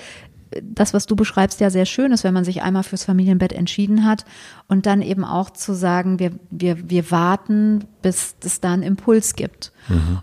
das, 0.62 0.94
was 0.94 1.06
du 1.06 1.16
beschreibst, 1.16 1.60
ja 1.60 1.70
sehr 1.70 1.86
schön 1.86 2.12
ist, 2.12 2.24
wenn 2.24 2.34
man 2.34 2.44
sich 2.44 2.62
einmal 2.62 2.82
fürs 2.82 3.04
Familienbett 3.04 3.52
entschieden 3.52 4.04
hat 4.04 4.24
und 4.66 4.86
dann 4.86 5.00
eben 5.02 5.24
auch 5.24 5.50
zu 5.50 5.74
sagen, 5.74 6.18
wir, 6.18 6.32
wir, 6.50 6.90
wir 6.90 7.10
warten, 7.10 7.84
bis 8.02 8.34
es 8.42 8.60
da 8.60 8.72
einen 8.72 8.82
Impuls 8.82 9.34
gibt. 9.34 9.72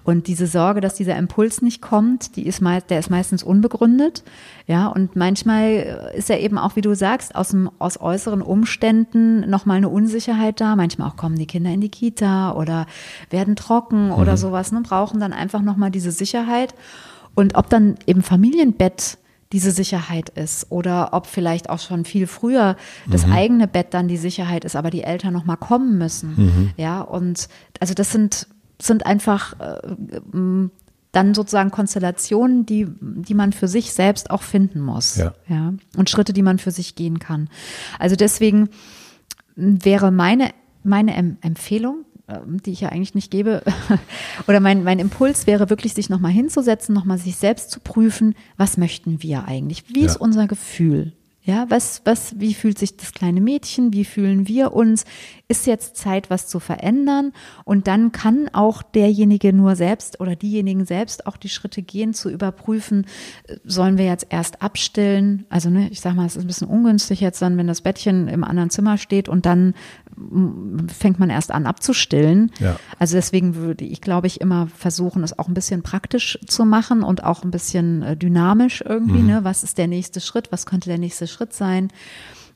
Und 0.04 0.28
diese 0.28 0.48
Sorge, 0.48 0.82
dass 0.82 0.96
dieser 0.96 1.18
Impuls 1.18 1.62
nicht 1.62 1.82
kommt, 1.82 2.36
die 2.36 2.46
ist 2.46 2.62
meist, 2.62 2.90
der 2.90 3.00
ist 3.00 3.10
meistens 3.10 3.44
unbegründet. 3.44 4.24
Ja, 4.66 4.88
und 4.88 5.16
manchmal 5.16 6.12
ist 6.16 6.30
ja 6.30 6.38
eben 6.38 6.58
auch, 6.58 6.76
wie 6.76 6.82
du 6.82 6.94
sagst, 6.94 7.36
aus, 7.36 7.50
dem, 7.50 7.70
aus 7.80 8.00
äußeren 8.00 8.42
Umständen 8.42 9.50
nochmal 9.50 9.78
eine 9.78 9.90
Unsicherheit 9.90 10.62
da. 10.62 10.76
Manchmal 10.76 11.10
auch 11.10 11.18
kommen 11.18 11.38
die 11.38 11.48
Kinder 11.48 11.72
in 11.72 11.82
die 11.82 11.90
Kita 11.90 12.54
oder 12.54 12.86
werden 13.30 13.56
trocken 13.56 14.12
oder 14.12 14.38
sowas, 14.38 14.72
ne, 14.72 14.82
brauchen 14.82 15.20
dann 15.20 15.34
einfach 15.34 15.62
nochmal 15.62 15.92
diese 15.92 16.12
Sicherheit. 16.12 16.74
Und 17.36 17.56
ob 17.56 17.70
dann 17.70 17.96
eben 18.06 18.22
Familienbett 18.22 19.18
diese 19.52 19.72
Sicherheit 19.72 20.30
ist 20.30 20.72
oder 20.72 21.14
ob 21.14 21.26
vielleicht 21.26 21.70
auch 21.70 21.80
schon 21.80 22.06
viel 22.06 22.28
früher 22.28 22.76
das 23.10 23.26
eigene 23.26 23.68
Bett 23.68 23.94
dann 23.94 24.08
die 24.08 24.18
Sicherheit 24.18 24.66
ist, 24.66 24.76
aber 24.76 24.90
die 24.90 25.04
Eltern 25.04 25.34
noch 25.34 25.46
mal 25.46 25.56
kommen 25.56 25.98
müssen. 25.98 26.74
Ja, 26.78 27.02
und 27.02 27.48
also 27.80 27.94
das 27.94 28.12
sind 28.12 28.48
sind 28.80 29.06
einfach 29.08 29.60
äh, 29.60 29.80
dann 31.12 31.34
sozusagen 31.34 31.72
Konstellationen, 31.72 32.66
die 32.66 32.88
die 33.00 33.34
man 33.34 33.54
für 33.54 33.68
sich 33.68 33.94
selbst 33.94 34.30
auch 34.30 34.44
finden 34.44 34.82
muss. 34.82 35.16
Ja. 35.16 35.34
ja, 35.48 35.74
und 35.96 36.10
Schritte, 36.10 36.34
die 36.34 36.44
man 36.44 36.60
für 36.60 36.72
sich 36.72 36.96
gehen 36.96 37.20
kann. 37.20 37.50
Also 38.00 38.16
deswegen 38.16 38.70
wäre 39.56 40.12
meine, 40.12 40.52
meine 40.84 41.16
Empfehlung, 41.42 42.06
die 42.66 42.72
ich 42.72 42.82
ja 42.82 42.90
eigentlich 42.90 43.16
nicht 43.16 43.32
gebe, 43.32 43.63
oder 44.48 44.60
mein, 44.60 44.84
mein 44.84 45.00
Impuls 45.00 45.48
wäre 45.48 45.70
wirklich, 45.70 45.94
sich 45.94 46.10
nochmal 46.10 46.32
hinzusetzen, 46.32 46.94
nochmal 46.94 47.18
sich 47.18 47.38
selbst 47.38 47.72
zu 47.72 47.80
prüfen, 47.80 48.36
was 48.58 48.78
möchten 48.78 49.24
wir 49.24 49.46
eigentlich? 49.46 49.86
Wie 49.88 50.02
ja. 50.02 50.08
ist 50.08 50.18
unser 50.18 50.48
Gefühl? 50.48 51.13
Ja, 51.48 51.66
was, 51.70 52.02
was, 52.04 52.38
wie 52.42 52.54
fühlt 52.54 52.78
sich 52.78 52.98
das 52.98 53.13
kleine 53.13 53.40
Mädchen? 53.40 53.94
Wie 53.94 54.04
fühlen 54.04 54.50
wir 54.50 54.74
uns? 54.74 55.06
Ist 55.48 55.66
jetzt 55.66 55.96
Zeit, 55.96 56.30
was 56.30 56.50
zu 56.50 56.60
verändern? 56.60 57.32
Und 57.63 57.88
dann 57.88 58.12
kann 58.12 58.50
auch 58.52 58.84
derjenige 58.84 59.54
nur 59.54 59.78
selbst 59.78 60.20
oder 60.20 60.36
diejenigen 60.36 60.84
selbst 60.84 61.26
auch 61.26 61.38
die 61.38 61.48
Schritte 61.48 61.84
gehen, 61.84 62.13
zu 62.13 62.30
überprüfen, 62.30 63.06
sollen 63.63 63.98
wir 63.98 64.04
jetzt 64.04 64.28
erst 64.30 64.62
abstillen? 64.62 65.46
Also, 65.48 65.70
ne, 65.70 65.88
ich 65.90 66.02
sag 66.02 66.16
mal, 66.16 66.26
es 66.26 66.36
ist 66.36 66.44
ein 66.44 66.48
bisschen 66.48 66.68
ungünstig 66.68 67.22
jetzt 67.22 67.42
dann, 67.42 67.56
wenn 67.56 67.68
das 67.68 67.80
Bettchen 67.80 68.28
im 68.28 68.44
anderen 68.44 68.70
Zimmer 68.70 68.98
steht 68.98 69.30
und 69.30 69.46
dann 69.46 69.74
fängt 70.88 71.19
man 71.19 71.30
erst 71.30 71.51
an 71.51 71.65
abzustillen. 71.65 72.51
Ja. 72.60 72.77
Also 72.97 73.15
deswegen 73.15 73.56
würde 73.56 73.86
ich, 73.86 74.01
glaube 74.01 74.27
ich, 74.27 74.41
immer 74.41 74.67
versuchen, 74.67 75.23
es 75.23 75.38
auch 75.38 75.47
ein 75.47 75.53
bisschen 75.53 75.84
praktisch 75.84 76.39
zu 76.47 76.65
machen 76.65 77.03
und 77.03 77.23
auch 77.23 77.43
ein 77.43 77.51
bisschen 77.51 78.01
äh, 78.01 78.17
dynamisch 78.17 78.84
irgendwie. 78.86 79.19
Mhm. 79.19 79.27
Ne? 79.27 79.43
Was 79.43 79.63
ist 79.63 79.77
der 79.77 79.88
nächste 79.88 80.19
Schritt? 80.19 80.51
Was 80.51 80.65
könnte 80.65 80.89
der 80.89 80.97
nächste 80.97 81.27
Schritt 81.27 81.53
sein? 81.53 81.89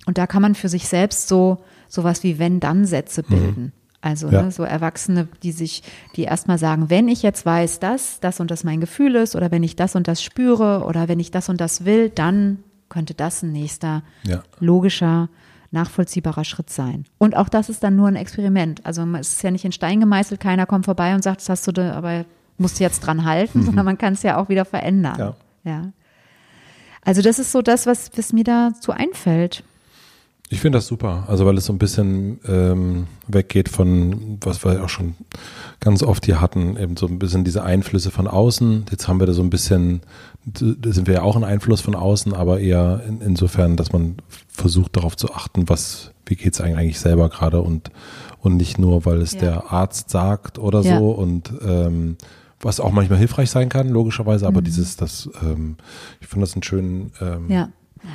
Und 0.06 0.18
da 0.18 0.26
kann 0.28 0.42
man 0.42 0.56
für 0.56 0.70
sich 0.70 0.88
selbst 0.88 1.28
so 1.28 1.64
sowas 1.88 2.24
wie 2.24 2.40
Wenn-Dann-Sätze 2.40 3.24
mhm. 3.28 3.34
bilden. 3.34 3.62
Mhm. 3.62 3.72
Also 4.02 4.30
ja. 4.30 4.42
ne, 4.42 4.52
so 4.52 4.64
Erwachsene, 4.64 5.28
die 5.44 5.52
sich, 5.52 5.84
die 6.16 6.24
erstmal 6.24 6.58
sagen, 6.58 6.90
wenn 6.90 7.08
ich 7.08 7.22
jetzt 7.22 7.46
weiß, 7.46 7.80
dass 7.80 8.20
das 8.20 8.40
und 8.40 8.50
das 8.50 8.64
mein 8.64 8.82
Gefühl 8.82 9.16
ist, 9.16 9.36
oder 9.36 9.52
wenn 9.52 9.62
ich 9.62 9.76
das 9.76 9.96
und 9.96 10.08
das 10.08 10.24
spüre, 10.24 10.86
oder 10.86 11.08
wenn 11.08 11.20
ich 11.20 11.30
das 11.30 11.50
und 11.50 11.62
das 11.62 11.86
will, 11.86 12.10
dann 12.10 12.64
könnte 12.90 13.14
das 13.14 13.44
ein 13.44 13.52
nächster 13.52 14.02
ja. 14.24 14.42
logischer 14.60 15.30
nachvollziehbarer 15.72 16.44
Schritt 16.44 16.70
sein. 16.70 17.06
Und 17.18 17.36
auch 17.36 17.50
das 17.50 17.70
ist 17.70 17.84
dann 17.84 17.96
nur 17.96 18.08
ein 18.08 18.16
Experiment. 18.16 18.86
Also 18.86 19.04
es 19.16 19.34
ist 19.34 19.44
ja 19.44 19.52
nicht 19.52 19.66
in 19.66 19.72
Stein 19.72 20.00
gemeißelt, 20.00 20.40
keiner 20.40 20.66
kommt 20.66 20.86
vorbei 20.86 21.16
und 21.16 21.24
sagt, 21.24 21.42
das 21.42 21.50
hast 21.50 21.68
du 21.68 21.72
da, 21.72 21.94
aber 21.94 22.26
musst 22.58 22.80
du 22.80 22.84
jetzt 22.84 23.00
dran 23.02 23.26
halten, 23.26 23.60
mhm. 23.60 23.64
sondern 23.64 23.86
man 23.86 23.98
kann 23.98 24.14
es 24.14 24.24
ja 24.24 24.38
auch 24.38 24.50
wieder 24.50 24.66
verändern. 24.66 25.18
Ja. 25.18 25.36
ja. 25.64 25.92
Also 27.04 27.22
das 27.22 27.40
ist 27.40 27.52
so 27.52 27.62
das, 27.62 27.88
was, 27.88 28.12
was 28.16 28.34
mir 28.34 28.44
dazu 28.44 28.92
einfällt. 28.92 29.64
Ich 30.54 30.60
finde 30.60 30.80
das 30.80 30.88
super, 30.88 31.24
also 31.28 31.46
weil 31.46 31.58
es 31.58 31.66
so 31.66 31.72
ein 31.72 31.78
bisschen 31.78 32.42
ähm, 32.46 33.08
weggeht 33.26 33.70
von, 33.70 34.38
was 34.42 34.66
wir 34.66 34.84
auch 34.84 34.90
schon 34.90 35.16
ganz 35.80 36.04
oft 36.04 36.26
hier 36.26 36.42
hatten, 36.42 36.76
eben 36.76 36.98
so 36.98 37.08
ein 37.08 37.20
bisschen 37.20 37.46
diese 37.46 37.64
Einflüsse 37.64 38.12
von 38.12 38.28
außen. 38.28 38.86
Jetzt 38.92 39.08
haben 39.08 39.22
wir 39.22 39.28
da 39.28 39.32
so 39.32 39.44
ein 39.44 39.50
bisschen, 39.50 40.02
da 40.46 40.92
sind 40.92 41.08
wir 41.08 41.16
ja 41.16 41.22
auch 41.22 41.36
ein 41.36 41.44
Einfluss 41.44 41.82
von 41.82 41.96
außen, 41.96 42.34
aber 42.34 42.60
eher 42.60 43.04
in, 43.08 43.22
insofern, 43.22 43.78
dass 43.78 43.92
man 43.92 44.18
versucht 44.48 44.96
darauf 44.96 45.16
zu 45.16 45.34
achten, 45.34 45.70
was, 45.70 46.12
wie 46.26 46.36
geht 46.36 46.54
es 46.54 46.62
eigentlich 46.62 47.00
selber 47.00 47.30
gerade 47.30 47.62
und, 47.62 47.92
und 48.40 48.58
nicht 48.58 48.80
nur, 48.80 49.06
weil 49.06 49.22
es 49.22 49.34
ja. 49.34 49.40
der 49.40 49.72
Arzt 49.72 50.10
sagt 50.10 50.58
oder 50.58 50.82
ja. 50.82 50.98
so 50.98 51.12
und 51.12 51.52
ähm, 51.64 52.18
was 52.60 52.80
auch 52.80 52.92
manchmal 52.92 53.20
hilfreich 53.20 53.50
sein 53.50 53.70
kann, 53.70 53.90
logischerweise, 53.90 54.48
aber 54.48 54.62
mhm. 54.62 54.66
dieses, 54.66 54.96
das, 54.96 55.30
ähm, 55.44 55.78
ich 56.20 56.28
finde 56.28 56.46
das 56.46 56.54
einen 56.54 56.64
schönen 56.64 57.12
ähm, 57.22 57.50
ja. 57.50 57.70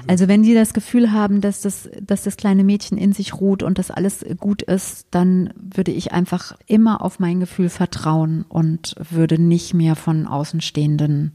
Also 0.09 0.27
wenn 0.27 0.43
die 0.43 0.55
das 0.55 0.75
Gefühl 0.75 1.13
haben, 1.13 1.41
dass 1.41 1.61
das, 1.61 1.89
dass 2.03 2.25
das 2.25 2.37
kleine 2.37 2.65
Mädchen 2.65 2.99
in 2.99 3.13
sich 3.13 3.35
ruht 3.35 3.63
und 3.63 3.79
dass 3.79 3.93
alles 3.93 4.25
gut 4.39 4.63
ist, 4.63 5.07
dann 5.13 5.55
würde 5.57 5.93
ich 5.93 6.13
einfach 6.13 6.57
immer 6.67 7.03
auf 7.03 7.21
mein 7.21 7.39
Gefühl 7.39 7.69
vertrauen 7.69 8.45
und 8.49 8.97
würde 9.11 9.41
nicht 9.41 9.75
mehr 9.75 9.95
von 9.95 10.27
Außenstehenden 10.27 11.35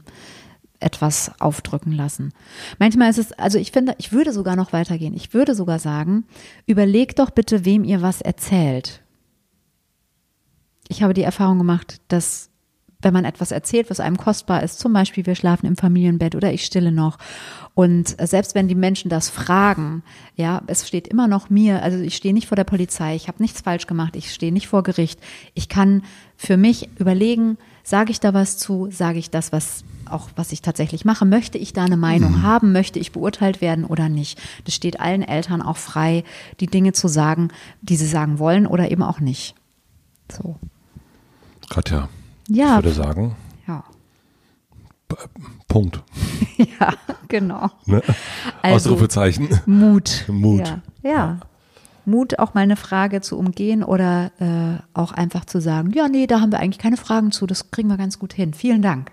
etwas 0.82 1.32
aufdrücken 1.40 1.92
lassen. 1.92 2.32
Manchmal 2.78 3.10
ist 3.10 3.18
es, 3.18 3.32
also 3.32 3.58
ich 3.58 3.72
finde, 3.72 3.94
ich 3.98 4.12
würde 4.12 4.32
sogar 4.32 4.56
noch 4.56 4.72
weitergehen. 4.72 5.14
Ich 5.14 5.34
würde 5.34 5.54
sogar 5.54 5.78
sagen, 5.78 6.24
überlegt 6.66 7.18
doch 7.18 7.30
bitte, 7.30 7.64
wem 7.64 7.84
ihr 7.84 8.02
was 8.02 8.20
erzählt. 8.20 9.02
Ich 10.88 11.02
habe 11.02 11.14
die 11.14 11.22
Erfahrung 11.22 11.58
gemacht, 11.58 12.00
dass 12.08 12.50
wenn 13.02 13.12
man 13.12 13.24
etwas 13.24 13.50
erzählt, 13.50 13.90
was 13.90 14.00
einem 14.00 14.16
kostbar 14.16 14.62
ist, 14.62 14.78
zum 14.78 14.92
Beispiel 14.92 15.26
wir 15.26 15.34
schlafen 15.34 15.66
im 15.66 15.76
Familienbett 15.76 16.34
oder 16.34 16.52
ich 16.52 16.64
stille 16.64 16.92
noch. 16.92 17.18
Und 17.74 18.16
selbst 18.20 18.54
wenn 18.54 18.68
die 18.68 18.74
Menschen 18.74 19.08
das 19.08 19.28
fragen, 19.28 20.02
ja, 20.36 20.62
es 20.66 20.86
steht 20.86 21.08
immer 21.08 21.26
noch 21.26 21.50
mir, 21.50 21.82
also 21.82 21.98
ich 21.98 22.16
stehe 22.16 22.34
nicht 22.34 22.46
vor 22.46 22.56
der 22.56 22.64
Polizei, 22.64 23.16
ich 23.16 23.28
habe 23.28 23.42
nichts 23.42 23.60
falsch 23.60 23.86
gemacht, 23.86 24.14
ich 24.16 24.32
stehe 24.32 24.52
nicht 24.52 24.68
vor 24.68 24.82
Gericht. 24.82 25.20
Ich 25.54 25.68
kann 25.68 26.02
für 26.36 26.56
mich 26.56 26.88
überlegen, 26.98 27.58
sage 27.82 28.10
ich 28.10 28.20
da 28.20 28.34
was 28.34 28.58
zu, 28.58 28.88
sage 28.90 29.18
ich 29.18 29.30
das, 29.30 29.52
was 29.52 29.84
auch 30.08 30.28
was 30.36 30.52
ich 30.52 30.62
tatsächlich 30.62 31.04
mache, 31.04 31.24
möchte 31.24 31.58
ich 31.58 31.72
da 31.72 31.84
eine 31.84 31.96
Meinung 31.96 32.32
mhm. 32.32 32.42
haben, 32.42 32.72
möchte 32.72 32.98
ich 32.98 33.12
beurteilt 33.12 33.60
werden 33.60 33.84
oder 33.84 34.08
nicht. 34.08 34.40
Das 34.64 34.74
steht 34.74 35.00
allen 35.00 35.22
Eltern 35.22 35.62
auch 35.62 35.76
frei, 35.76 36.24
die 36.60 36.66
Dinge 36.66 36.92
zu 36.92 37.08
sagen, 37.08 37.48
die 37.80 37.96
sie 37.96 38.06
sagen 38.06 38.38
wollen 38.38 38.66
oder 38.66 38.90
eben 38.90 39.02
auch 39.02 39.20
nicht. 39.20 39.54
So. 40.30 40.56
Katja, 41.70 42.08
ja. 42.48 42.78
Ich 42.78 42.84
würde 42.84 42.92
sagen. 42.92 43.36
Ja. 43.66 43.84
Punkt. 45.68 46.02
ja, 46.56 46.94
genau. 47.28 47.70
Ne? 47.86 48.02
Also, 48.60 48.90
Ausrufezeichen. 48.90 49.48
Mut. 49.66 50.24
Mut. 50.28 50.68
Ja. 50.68 50.80
ja. 51.02 51.40
Mut, 52.06 52.38
auch 52.38 52.54
mal 52.54 52.60
eine 52.60 52.76
Frage 52.76 53.20
zu 53.20 53.38
umgehen 53.38 53.82
oder 53.82 54.30
äh, 54.38 54.82
auch 54.98 55.12
einfach 55.12 55.44
zu 55.44 55.60
sagen, 55.60 55.92
ja, 55.94 56.08
nee, 56.08 56.26
da 56.26 56.40
haben 56.40 56.52
wir 56.52 56.60
eigentlich 56.60 56.78
keine 56.78 56.96
Fragen 56.96 57.32
zu, 57.32 57.46
das 57.46 57.70
kriegen 57.70 57.88
wir 57.88 57.96
ganz 57.96 58.18
gut 58.18 58.32
hin. 58.32 58.54
Vielen 58.54 58.82
Dank. 58.82 59.10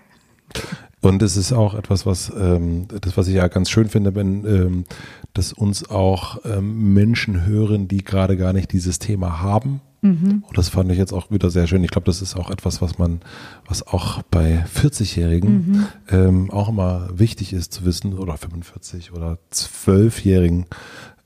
Und 1.02 1.22
es 1.22 1.36
ist 1.36 1.52
auch 1.52 1.74
etwas, 1.74 2.04
was 2.04 2.30
ähm, 2.38 2.86
das, 3.00 3.16
was 3.16 3.28
ich 3.28 3.34
ja 3.34 3.48
ganz 3.48 3.70
schön 3.70 3.88
finde, 3.88 4.14
wenn 4.14 4.44
ähm, 4.44 4.84
dass 5.32 5.52
uns 5.52 5.88
auch 5.88 6.44
ähm, 6.44 6.92
Menschen 6.92 7.46
hören, 7.46 7.88
die 7.88 8.04
gerade 8.04 8.36
gar 8.36 8.52
nicht 8.52 8.72
dieses 8.72 8.98
Thema 8.98 9.40
haben 9.40 9.80
Mhm. 10.02 10.44
Und 10.46 10.56
das 10.56 10.70
fand 10.70 10.90
ich 10.90 10.98
jetzt 10.98 11.12
auch 11.12 11.30
wieder 11.30 11.50
sehr 11.50 11.66
schön. 11.66 11.84
Ich 11.84 11.90
glaube, 11.90 12.06
das 12.06 12.22
ist 12.22 12.36
auch 12.36 12.50
etwas, 12.50 12.80
was 12.80 12.98
man, 12.98 13.20
was 13.66 13.86
auch 13.86 14.22
bei 14.22 14.64
40-Jährigen 14.64 15.52
mhm. 15.52 15.86
ähm, 16.08 16.50
auch 16.50 16.70
immer 16.70 17.08
wichtig 17.12 17.52
ist 17.52 17.72
zu 17.72 17.84
wissen, 17.84 18.14
oder 18.14 18.36
45 18.36 19.12
oder 19.12 19.38
12-Jährigen, 19.52 20.66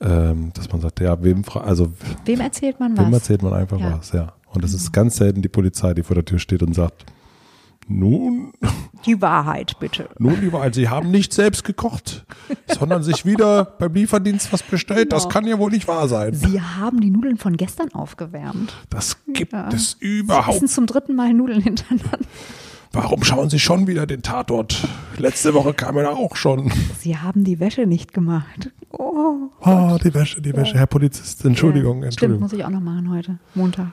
ähm, 0.01 0.51
dass 0.53 0.71
man 0.71 0.81
sagt, 0.81 0.99
ja, 0.99 1.21
wem, 1.23 1.43
also 1.53 1.91
wem 2.25 2.39
erzählt 2.41 2.79
man 2.79 2.97
was? 2.97 3.05
Wem 3.05 3.13
erzählt 3.13 3.41
man 3.43 3.53
einfach 3.53 3.79
ja. 3.79 3.97
was, 3.97 4.11
ja. 4.11 4.33
Und 4.53 4.63
es 4.63 4.73
ist 4.73 4.91
ganz 4.93 5.17
selten 5.17 5.41
die 5.41 5.49
Polizei, 5.49 5.93
die 5.93 6.03
vor 6.03 6.15
der 6.15 6.25
Tür 6.25 6.39
steht 6.39 6.63
und 6.63 6.73
sagt, 6.73 7.05
nun. 7.87 8.53
Die 9.05 9.21
Wahrheit, 9.21 9.77
bitte. 9.79 10.09
Nun, 10.17 10.41
die 10.41 10.51
Wahrheit. 10.51 10.73
Sie 10.73 10.89
haben 10.89 11.11
nicht 11.11 11.33
selbst 11.33 11.63
gekocht, 11.63 12.25
sondern 12.67 13.03
sich 13.03 13.25
wieder 13.25 13.65
beim 13.65 13.93
Lieferdienst 13.93 14.51
was 14.51 14.63
bestellt. 14.63 15.09
Genau. 15.09 15.15
Das 15.15 15.29
kann 15.29 15.45
ja 15.45 15.59
wohl 15.59 15.69
nicht 15.69 15.87
wahr 15.87 16.07
sein. 16.07 16.33
Sie 16.33 16.59
haben 16.59 16.99
die 16.99 17.11
Nudeln 17.11 17.37
von 17.37 17.57
gestern 17.57 17.93
aufgewärmt. 17.93 18.73
Das 18.89 19.17
gibt 19.27 19.53
ja. 19.53 19.69
es 19.69 19.93
überhaupt. 19.99 20.51
Sie 20.51 20.55
essen 20.55 20.67
zum 20.67 20.87
dritten 20.87 21.15
Mal 21.15 21.33
Nudeln 21.33 21.61
hintereinander. 21.61 22.17
Warum 22.95 23.25
schauen 23.25 23.49
Sie 23.49 23.59
schon 23.59 23.87
wieder 23.87 24.07
den 24.07 24.21
Tatort? 24.21 24.87
Letzte 25.17 25.53
Woche 25.53 25.73
kam 25.73 25.97
er 25.97 26.11
auch 26.11 26.37
schon. 26.37 26.71
Sie 26.97 27.17
haben 27.17 27.43
die 27.43 27.59
Wäsche 27.59 27.85
nicht 27.85 28.13
gemacht. 28.13 28.71
Oh, 28.89 29.49
oh 29.59 29.97
die 30.01 30.13
Wäsche, 30.13 30.41
die 30.41 30.55
Wäsche. 30.55 30.75
Herr 30.75 30.87
Polizist, 30.87 31.43
Entschuldigung. 31.43 31.99
Ja, 31.99 32.05
Entschuldigung. 32.05 32.47
Stimmt, 32.47 32.53
muss 32.53 32.53
ich 32.53 32.63
auch 32.63 32.69
noch 32.69 32.79
machen 32.79 33.11
heute, 33.11 33.37
Montag. 33.53 33.87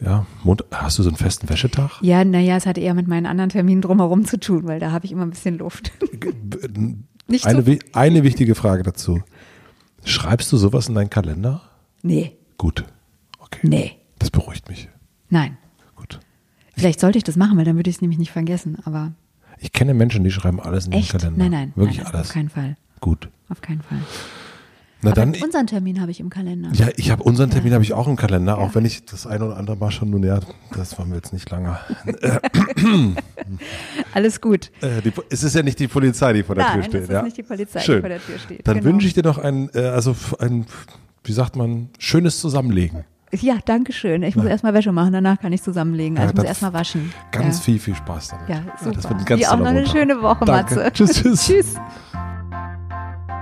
Ja, 0.00 0.24
hast 0.70 0.98
du 1.00 1.02
so 1.02 1.08
einen 1.08 1.16
festen 1.16 1.48
Wäschetag? 1.48 2.00
Ja, 2.02 2.24
naja, 2.24 2.56
es 2.56 2.66
hat 2.66 2.78
eher 2.78 2.94
mit 2.94 3.08
meinen 3.08 3.26
anderen 3.26 3.50
Terminen 3.50 3.82
drumherum 3.82 4.26
zu 4.26 4.38
tun, 4.38 4.68
weil 4.68 4.78
da 4.78 4.92
habe 4.92 5.04
ich 5.04 5.10
immer 5.10 5.22
ein 5.22 5.30
bisschen 5.30 5.58
Luft. 5.58 5.90
Nicht 7.26 7.46
eine, 7.46 7.64
so 7.64 7.76
eine 7.94 8.22
wichtige 8.22 8.54
Frage 8.54 8.84
dazu. 8.84 9.22
Schreibst 10.04 10.52
du 10.52 10.56
sowas 10.56 10.88
in 10.88 10.94
deinen 10.94 11.10
Kalender? 11.10 11.62
Nee. 12.02 12.36
Gut. 12.58 12.84
Okay. 13.40 13.60
Nee. 13.64 13.92
Das 14.20 14.30
beruhigt 14.30 14.68
mich. 14.68 14.88
Nein. 15.30 15.58
Vielleicht 16.76 17.00
sollte 17.00 17.18
ich 17.18 17.24
das 17.24 17.36
machen, 17.36 17.58
weil 17.58 17.64
dann 17.64 17.76
würde 17.76 17.90
ich 17.90 17.96
es 17.96 18.02
nämlich 18.02 18.18
nicht 18.18 18.32
vergessen, 18.32 18.78
aber. 18.84 19.12
Ich 19.58 19.72
kenne 19.72 19.94
Menschen, 19.94 20.24
die 20.24 20.30
schreiben 20.30 20.60
alles 20.60 20.86
in 20.86 20.92
Echt? 20.92 21.12
den 21.12 21.20
Kalender. 21.20 21.38
Nein, 21.38 21.50
nein. 21.50 21.72
Wirklich 21.76 21.98
nein, 21.98 22.06
alles. 22.06 22.28
Auf 22.28 22.34
keinen 22.34 22.48
Fall. 22.48 22.76
Gut. 23.00 23.28
Auf 23.48 23.60
keinen 23.60 23.82
Fall. 23.82 23.98
Na 25.02 25.10
Aber 25.10 25.20
dann, 25.20 25.34
unseren 25.42 25.66
Termin 25.66 26.00
habe 26.00 26.12
ich 26.12 26.20
im 26.20 26.30
Kalender. 26.30 26.70
Ja, 26.74 26.88
ich 26.96 27.10
habe 27.10 27.24
unseren 27.24 27.50
Termin 27.50 27.72
ja. 27.72 27.74
habe 27.74 27.84
ich 27.84 27.92
auch 27.92 28.06
im 28.06 28.14
Kalender, 28.14 28.52
ja. 28.52 28.58
auch 28.58 28.76
wenn 28.76 28.84
ich 28.84 29.04
das 29.04 29.26
eine 29.26 29.46
oder 29.46 29.56
andere 29.56 29.76
Mal 29.76 29.90
schon 29.90 30.10
nun 30.10 30.22
ja, 30.22 30.38
das 30.76 30.96
war 30.96 31.04
mir 31.04 31.16
jetzt 31.16 31.32
nicht 31.32 31.50
lange. 31.50 31.76
Alles 34.14 34.40
gut. 34.40 34.70
Äh, 34.80 35.02
die, 35.02 35.12
es 35.28 35.42
ist 35.42 35.56
ja 35.56 35.64
nicht 35.64 35.80
die 35.80 35.88
Polizei, 35.88 36.32
die 36.32 36.44
vor 36.44 36.54
der 36.54 36.66
Nein, 36.66 36.74
Tür 36.74 36.82
steht. 36.84 36.94
Es 36.94 37.08
ist 37.08 37.14
ja? 37.14 37.22
nicht 37.22 37.36
die 37.36 37.42
Polizei, 37.42 37.80
Schön. 37.80 37.96
die 37.96 38.00
vor 38.00 38.08
der 38.10 38.24
Tür 38.24 38.38
steht. 38.38 38.68
Dann 38.68 38.78
genau. 38.78 38.90
wünsche 38.90 39.08
ich 39.08 39.14
dir 39.14 39.24
noch 39.24 39.38
ein, 39.38 39.70
äh, 39.74 39.80
also 39.80 40.14
ein, 40.38 40.66
wie 41.24 41.32
sagt 41.32 41.56
man, 41.56 41.88
schönes 41.98 42.38
Zusammenlegen. 42.40 43.04
Ja, 43.34 43.56
danke 43.64 43.92
schön. 43.92 44.22
Ich 44.22 44.36
muss 44.36 44.44
ja. 44.44 44.50
erstmal 44.50 44.74
Wäsche 44.74 44.92
machen, 44.92 45.12
danach 45.12 45.40
kann 45.40 45.52
ich 45.52 45.62
zusammenlegen. 45.62 46.18
Also 46.18 46.28
ja, 46.28 46.30
ich 46.32 46.36
muss 46.36 46.44
erstmal 46.44 46.72
waschen. 46.74 47.12
Ganz 47.30 47.58
ja. 47.58 47.64
viel, 47.64 47.78
viel 47.78 47.94
Spaß 47.94 48.28
damit. 48.28 48.48
Ja, 48.48 48.56
super. 48.78 48.94
das 48.94 49.08
wird 49.08 49.20
ein 49.20 49.24
ganz 49.24 49.40
Dir 49.40 49.52
auch 49.52 49.58
noch 49.58 49.66
eine 49.66 49.86
schöne 49.86 50.20
Woche, 50.20 50.44
danke. 50.44 50.74
Matze. 50.74 50.92
Tschüss, 50.92 51.12
tschüss. 51.14 51.46
tschüss. 51.46 51.74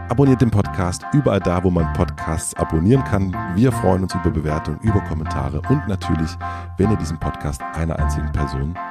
Abonniert 0.09 0.41
den 0.41 0.51
Podcast 0.51 1.05
überall 1.13 1.41
da, 1.41 1.63
wo 1.63 1.71
man 1.71 1.93
Podcasts 1.93 2.55
abonnieren 2.55 3.03
kann. 3.05 3.35
Wir 3.55 3.71
freuen 3.73 4.03
uns 4.03 4.15
über 4.15 4.31
Bewertungen, 4.31 4.79
über 4.81 5.01
Kommentare 5.01 5.61
und 5.69 5.87
natürlich, 5.89 6.31
wenn 6.79 6.91
ihr 6.91 6.97
diesen 6.97 7.19
Podcast 7.19 7.61
einer 7.75 7.97
einzigen 7.97 8.31
Person 8.33 8.75